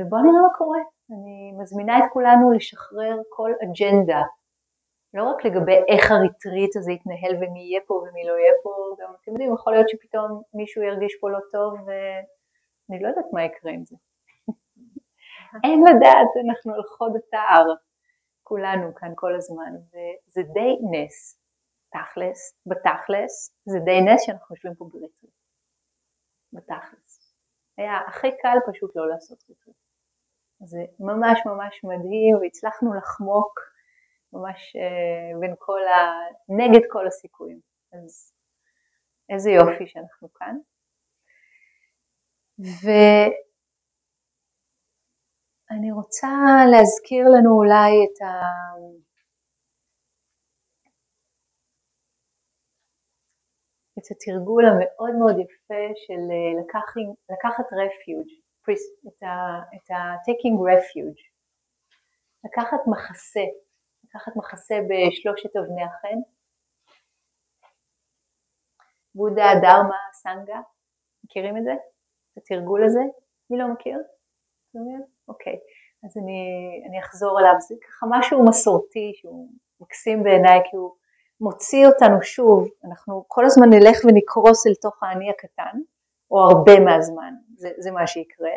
ובואו 0.00 0.22
נראה 0.22 0.42
מה 0.42 0.58
קורה. 0.58 0.78
אני 1.10 1.52
מזמינה 1.62 1.98
את 1.98 2.04
כולנו 2.12 2.52
לשחרר 2.52 3.16
כל 3.28 3.50
אג'נדה 3.62 4.22
לא 5.14 5.22
רק 5.24 5.44
לגבי 5.44 5.78
איך 5.88 6.10
הריטריט 6.10 6.76
הזה 6.76 6.92
יתנהל 6.92 7.34
ומי 7.36 7.60
יהיה 7.60 7.80
פה 7.86 7.94
ומי 7.94 8.24
לא 8.24 8.32
יהיה 8.32 8.52
פה, 8.62 8.70
גם 9.00 9.12
אתם 9.22 9.30
יודעים, 9.30 9.54
יכול 9.54 9.72
להיות 9.72 9.88
שפתאום 9.88 10.42
מישהו 10.54 10.82
ירגיש 10.82 11.18
פה 11.20 11.30
לא 11.30 11.38
טוב 11.52 11.74
ואני 11.86 13.02
לא 13.02 13.08
יודעת 13.08 13.24
מה 13.32 13.44
יקרה 13.44 13.72
עם 13.72 13.84
זה. 13.84 13.96
אין 15.64 15.80
לדעת, 15.88 16.30
אנחנו 16.44 16.74
על 16.74 16.82
חוד 16.82 17.12
התער, 17.16 17.64
כולנו 18.42 18.94
כאן 18.94 19.12
כל 19.14 19.34
הזמן, 19.34 19.72
וזה 19.88 20.42
די 20.42 20.72
נס, 20.90 21.40
תכלס, 21.92 22.40
בתכלס, 22.66 23.34
זה 23.64 23.78
די 23.78 24.00
נס 24.00 24.22
שאנחנו 24.26 24.54
יושבים 24.54 24.74
פה 24.74 24.84
בריטריט, 24.84 25.34
בתכלס. 26.52 27.34
היה 27.78 27.98
הכי 28.08 28.28
קל 28.42 28.58
פשוט 28.72 28.96
לא 28.96 29.08
לעשות 29.08 29.38
ריטריט. 29.48 29.76
זה 30.60 30.78
ממש 31.00 31.40
ממש 31.46 31.84
מדהים 31.84 32.36
והצלחנו 32.40 32.94
לחמוק 32.94 33.60
ממש 34.32 34.76
אה, 34.76 35.40
בין 35.40 35.54
כל 35.58 35.80
ה... 35.80 36.12
נגד 36.48 36.80
כל 36.90 37.06
הסיכויים. 37.06 37.60
אז 37.92 38.32
איזה 39.32 39.50
יופי 39.50 39.86
שאנחנו 39.86 40.32
כאן. 40.34 40.56
ואני 45.68 45.92
רוצה 45.92 46.28
להזכיר 46.72 47.24
לנו 47.34 47.50
אולי 47.56 47.90
את 48.04 48.22
ה... 48.22 48.26
את 53.98 54.06
התרגול 54.10 54.64
המאוד 54.66 55.14
מאוד 55.18 55.36
יפה 55.38 55.84
של 56.06 56.22
אה, 56.34 56.52
לקח, 56.60 56.86
לקחת 57.30 57.64
refuge, 57.64 58.32
את 59.06 59.90
ה-taking 59.90 60.56
refuge, 60.68 61.22
לקחת 62.44 62.80
מחסה, 62.86 63.46
לקחת 64.18 64.36
מחסה 64.36 64.74
בשלושת 64.88 65.56
אבני 65.56 65.84
החן. 65.84 66.18
בודה, 69.14 69.46
דרמה, 69.62 69.96
סנגה, 70.12 70.60
מכירים 71.24 71.56
את 71.56 71.64
זה? 71.64 71.72
את 72.32 72.38
התרגול 72.38 72.84
הזה? 72.84 73.00
מי 73.50 73.58
לא 73.58 73.68
מכיר? 73.72 73.98
אוקיי, 75.28 75.58
אז 76.04 76.18
אני, 76.18 76.42
אני 76.88 77.00
אחזור 77.00 77.38
עליו, 77.38 77.54
זה 77.68 77.74
ככה 77.88 78.06
משהו 78.10 78.44
מסורתי 78.44 79.12
שהוא 79.14 79.48
מקסים 79.80 80.22
בעיניי 80.22 80.60
כי 80.70 80.76
הוא 80.76 80.94
מוציא 81.40 81.86
אותנו 81.86 82.22
שוב, 82.22 82.68
אנחנו 82.84 83.24
כל 83.28 83.44
הזמן 83.44 83.68
נלך 83.70 83.98
ונקרוס 84.04 84.66
אל 84.66 84.74
תוך 84.74 85.02
האני 85.02 85.30
הקטן, 85.30 85.78
או 86.30 86.38
הרבה 86.40 86.80
מהזמן, 86.80 87.34
זה, 87.56 87.70
זה 87.78 87.90
מה 87.90 88.06
שיקרה, 88.06 88.50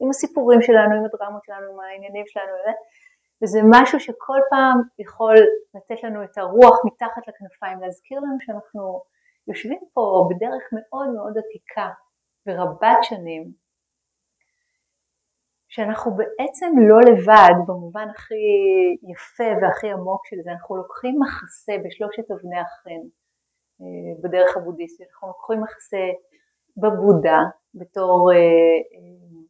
עם 0.00 0.10
הסיפורים 0.10 0.62
שלנו, 0.62 0.94
עם 0.94 1.04
הדרמות 1.04 1.44
שלנו, 1.44 1.72
עם 1.72 1.80
העניינים 1.80 2.26
שלנו, 2.26 2.52
וזה 3.42 3.60
משהו 3.70 4.00
שכל 4.00 4.38
פעם 4.50 4.80
יכול 4.98 5.34
לתת 5.74 6.02
לנו 6.02 6.24
את 6.24 6.38
הרוח 6.38 6.76
מתחת 6.84 7.28
לכנפיים, 7.28 7.80
להזכיר 7.80 8.20
לנו 8.20 8.36
שאנחנו 8.40 9.02
יושבים 9.48 9.80
פה 9.94 10.28
בדרך 10.30 10.62
מאוד 10.72 11.08
מאוד 11.08 11.38
עתיקה 11.38 11.88
ורבת 12.46 12.98
שנים, 13.02 13.52
שאנחנו 15.68 16.10
בעצם 16.16 16.70
לא 16.88 16.98
לבד 17.00 17.54
במובן 17.66 18.08
הכי 18.10 18.34
יפה 19.12 19.50
והכי 19.62 19.90
עמוק 19.90 20.26
של 20.26 20.36
זה, 20.44 20.50
אנחנו 20.50 20.76
לוקחים 20.76 21.18
מחסה 21.20 21.72
בשלושת 21.84 22.30
אבני 22.30 22.60
החן 22.60 23.02
אה, 23.80 24.22
בדרך 24.22 24.56
הבודהיסטית, 24.56 25.06
אנחנו 25.12 25.28
לוקחים 25.28 25.60
מחסה 25.60 26.04
בבודה 26.76 27.38
בתור 27.74 28.30
אה, 28.32 28.36
אה, 28.36 29.40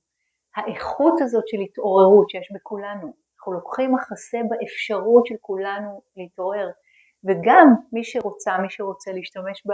האיכות 0.56 1.20
הזאת 1.20 1.48
של 1.48 1.60
התעוררות 1.60 2.30
שיש 2.30 2.52
בכולנו, 2.54 3.12
אנחנו 3.40 3.52
לוקחים 3.52 3.94
מחסה 3.94 4.38
באפשרות 4.48 5.26
של 5.26 5.34
כולנו 5.40 6.02
להתעורר, 6.16 6.68
וגם 7.24 7.66
מי 7.92 8.04
שרוצה, 8.04 8.58
מי 8.58 8.70
שרוצה 8.70 9.12
להשתמש 9.12 9.66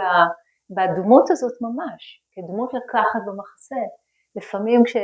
בדמות 0.69 1.31
הזאת 1.31 1.53
ממש, 1.61 2.23
כדמות 2.31 2.73
לקחת 2.73 3.19
במחסה. 3.27 3.75
לפעמים 4.35 4.83
כש, 4.85 4.97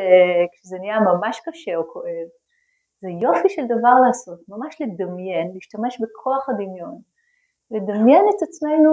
כשזה 0.51 0.77
נהיה 0.79 0.99
ממש 0.99 1.41
קשה 1.45 1.75
או 1.75 1.93
כואב, 1.93 2.27
זה 3.01 3.09
יופי 3.21 3.49
של 3.49 3.65
דבר 3.65 3.95
לעשות, 4.07 4.39
ממש 4.49 4.81
לדמיין, 4.81 5.51
להשתמש 5.53 6.01
בכוח 6.01 6.49
הדמיון, 6.49 6.97
לדמיין 7.71 8.25
את 8.29 8.41
עצמנו 8.47 8.91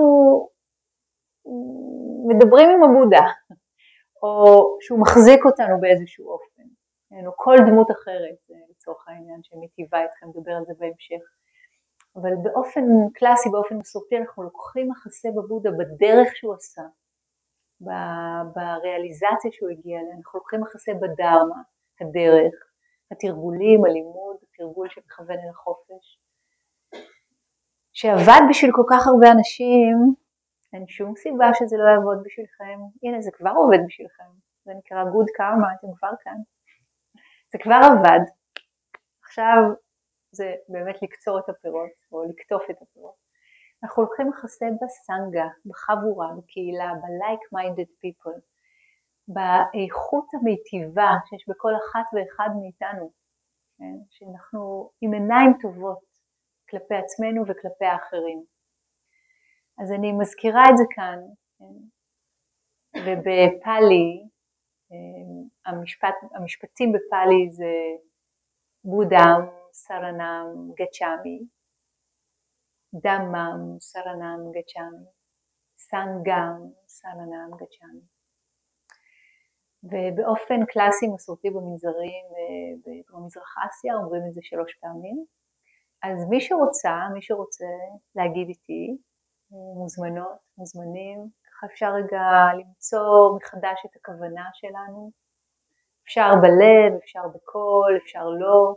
מדברים 2.28 2.68
עם 2.70 2.84
הבודה, 2.84 3.26
או 4.22 4.76
שהוא 4.80 5.00
מחזיק 5.00 5.44
אותנו 5.44 5.80
באיזשהו 5.80 6.28
אופן, 6.30 6.62
או 7.26 7.32
כל 7.36 7.56
דמות 7.66 7.90
אחרת. 7.90 8.49
לצורך 8.80 9.08
העניין 9.08 9.42
שמיטיבה 9.42 10.02
איתכם, 10.02 10.26
נדבר 10.26 10.52
על 10.52 10.64
זה 10.66 10.72
בהמשך. 10.78 11.22
אבל 12.16 12.30
באופן 12.42 12.84
קלאסי, 13.14 13.48
באופן 13.50 13.74
מסורתי, 13.76 14.18
אנחנו 14.18 14.42
לוקחים 14.42 14.90
מחסה 14.90 15.28
בבודה 15.36 15.70
בדרך 15.70 16.36
שהוא 16.36 16.54
עשה, 16.54 16.82
בריאליזציה 18.54 19.50
שהוא 19.52 19.70
הגיע 19.70 20.00
אליה, 20.00 20.14
אנחנו 20.16 20.38
לוקחים 20.38 20.60
מחסה 20.60 20.92
בדרמה, 20.94 21.60
הדרך, 22.00 22.54
התרגולים, 23.10 23.84
הלימוד, 23.84 24.36
התרגול 24.42 24.88
שמכוון 24.88 25.38
אל 25.38 25.50
החופש, 25.50 26.20
שעבד 27.92 28.40
בשביל 28.50 28.70
כל 28.74 28.84
כך 28.90 29.06
הרבה 29.06 29.32
אנשים, 29.32 30.14
אין 30.72 30.86
שום 30.86 31.16
סיבה 31.16 31.50
שזה 31.54 31.76
לא 31.76 31.88
יעבוד 31.94 32.18
בשבילכם, 32.24 32.78
הנה 33.02 33.20
זה 33.20 33.30
כבר 33.34 33.50
עובד 33.50 33.78
בשבילכם, 33.86 34.30
זה 34.64 34.72
נקרא 34.78 35.04
good 35.04 35.30
karma, 35.38 35.78
אתם 35.78 35.88
כבר 35.98 36.12
כאן, 36.20 36.38
זה 37.52 37.58
כבר 37.62 37.80
עבד, 37.84 38.39
עכשיו 39.30 39.56
זה 40.32 40.54
באמת 40.68 41.02
לקצור 41.02 41.38
את 41.38 41.48
הפירות 41.48 41.90
או 42.12 42.24
לקטוף 42.24 42.62
את 42.70 42.82
הפירות. 42.82 43.14
אנחנו 43.82 44.02
לוקחים 44.02 44.28
מחסה 44.28 44.66
בסנגה, 44.82 45.46
בחבורה, 45.66 46.28
בקהילה, 46.38 46.92
ב-like 46.94 47.58
minded 47.58 47.90
people, 48.02 48.40
באיכות 49.28 50.24
המיטיבה 50.34 51.10
שיש 51.28 51.48
בכל 51.48 51.72
אחת 51.76 52.06
ואחד 52.12 52.48
מאיתנו, 52.60 53.12
כן? 53.78 53.96
שאנחנו 54.10 54.90
עם 55.00 55.12
עיניים 55.12 55.52
טובות 55.62 56.04
כלפי 56.70 56.94
עצמנו 56.94 57.42
וכלפי 57.42 57.84
האחרים. 57.84 58.44
אז 59.82 59.92
אני 59.92 60.12
מזכירה 60.12 60.62
את 60.70 60.76
זה 60.76 60.84
כאן, 60.94 61.18
כן? 61.58 61.76
ובפאלי, 63.06 64.28
אה, 64.92 65.72
המשפט, 65.72 66.14
המשפטים 66.34 66.92
בפאלי 66.92 67.50
זה 67.50 67.72
בודהם, 68.84 69.42
סרנם, 69.72 70.46
גצ'אמי, 70.78 71.38
דמם 72.94 73.78
סרנם 73.80 74.40
גצ'מי, 74.56 75.06
סנגם 75.78 76.58
סרנם 76.86 77.50
גצ'מי. 77.56 78.00
ובאופן 79.84 80.66
קלאסי 80.66 81.06
מסורתי 81.14 81.50
במנזרים 81.50 82.24
במזרח 83.10 83.54
אסיה 83.66 83.94
אומרים 83.94 84.22
את 84.28 84.34
זה 84.34 84.40
שלוש 84.42 84.74
פעמים. 84.80 85.24
אז 86.02 86.28
מי 86.30 86.40
שרוצה, 86.40 86.94
מי 87.14 87.22
שרוצה 87.22 87.64
להגיד 88.14 88.48
איתי, 88.48 88.96
מוזמנות, 89.50 90.38
מוזמנים, 90.58 91.28
ככה 91.46 91.66
אפשר 91.66 91.92
רגע 91.94 92.22
למצוא 92.58 93.36
מחדש 93.36 93.78
את 93.86 93.96
הכוונה 93.96 94.44
שלנו. 94.52 95.10
אפשר 96.09 96.29
בלב, 96.41 96.99
אפשר 97.03 97.27
בקול, 97.35 97.97
אפשר 98.03 98.25
לא, 98.29 98.75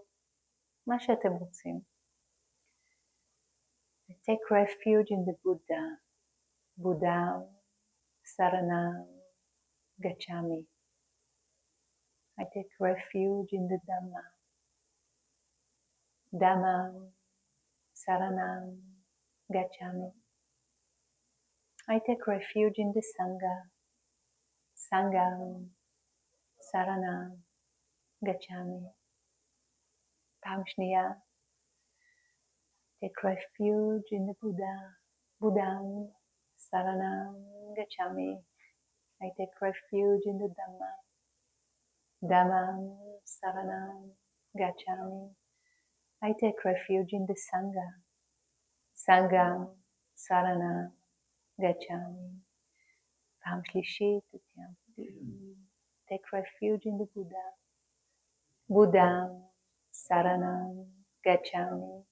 מה 0.87 1.01
שאתם 1.01 1.33
רוצים. 1.33 1.81
Take 4.29 4.47
refuge 4.51 5.11
in 5.11 5.25
the 5.29 5.35
Buddha, 5.43 5.85
Buddha, 6.77 7.21
Saranam, 8.33 9.07
Gachami. 10.05 10.67
I 12.39 12.45
take 12.55 12.73
refuge 12.79 13.51
in 13.53 13.69
the 13.69 13.79
Dhamma, 13.89 14.25
Dhamma, 16.41 16.79
Saranam, 18.03 18.67
Gachami. 19.55 20.13
I 21.89 22.01
take 22.07 22.27
refuge 22.27 22.79
in 22.79 22.93
the 22.95 23.03
Sangha, 23.13 23.57
Sangha, 24.77 25.29
Saranam, 26.73 27.43
Gachami. 28.25 28.93
פעם 30.43 30.63
שנייה, 30.67 31.05
take 33.01 33.23
refuge 33.25 34.09
in 34.13 34.27
the 34.29 34.35
Buddha, 34.43 34.77
Buddham, 35.41 35.87
Saranam, 36.69 37.35
Gachami. 37.79 38.33
I 39.23 39.29
take 39.39 39.57
refuge 39.63 40.25
in 40.27 40.39
the 40.39 40.49
Dhamma, 40.59 40.93
Dhammam, 42.31 42.81
Saranam, 43.37 44.11
Gachami. 44.61 45.35
I 46.23 46.33
take 46.41 46.65
refuge 46.65 47.13
in 47.13 47.27
the 47.29 47.37
Sangha, 47.49 47.89
Sangham, 49.05 49.61
Saranam, 50.17 50.93
Gachami. 51.63 52.31
פעם 53.45 53.61
שלישית, 53.65 54.25
take 56.11 56.27
refuge 56.33 56.83
in 56.87 56.99
the 56.99 57.07
Buddha, 57.15 57.47
Buddham, 58.69 59.43
Saranam, 59.95 60.87
Gachami. 61.27 62.05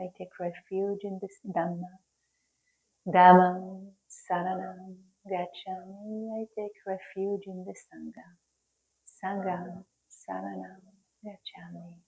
I 0.00 0.06
take 0.18 0.38
refuge 0.40 1.00
in 1.04 1.18
this 1.22 1.38
Dhamma, 1.46 1.92
Dhammam, 3.08 3.92
Saranam, 4.08 4.96
Gachami. 5.30 6.40
I 6.40 6.44
take 6.58 6.78
refuge 6.86 7.44
in 7.46 7.64
the 7.66 7.74
Sangha, 7.74 8.28
Sangham, 9.06 9.84
Saranam, 10.10 10.82
Gachami. 11.24 12.02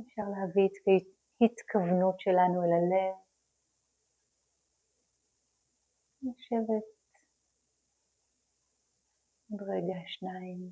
אפשר 0.00 0.22
להביא 0.22 0.66
את 0.66 0.76
ההתכוונות 1.40 2.20
שלנו 2.20 2.64
אל 2.64 2.72
הלב, 2.78 3.14
לשבת 6.23 6.83
עוד 9.51 9.61
רגע 9.61 9.99
שניים. 10.07 10.71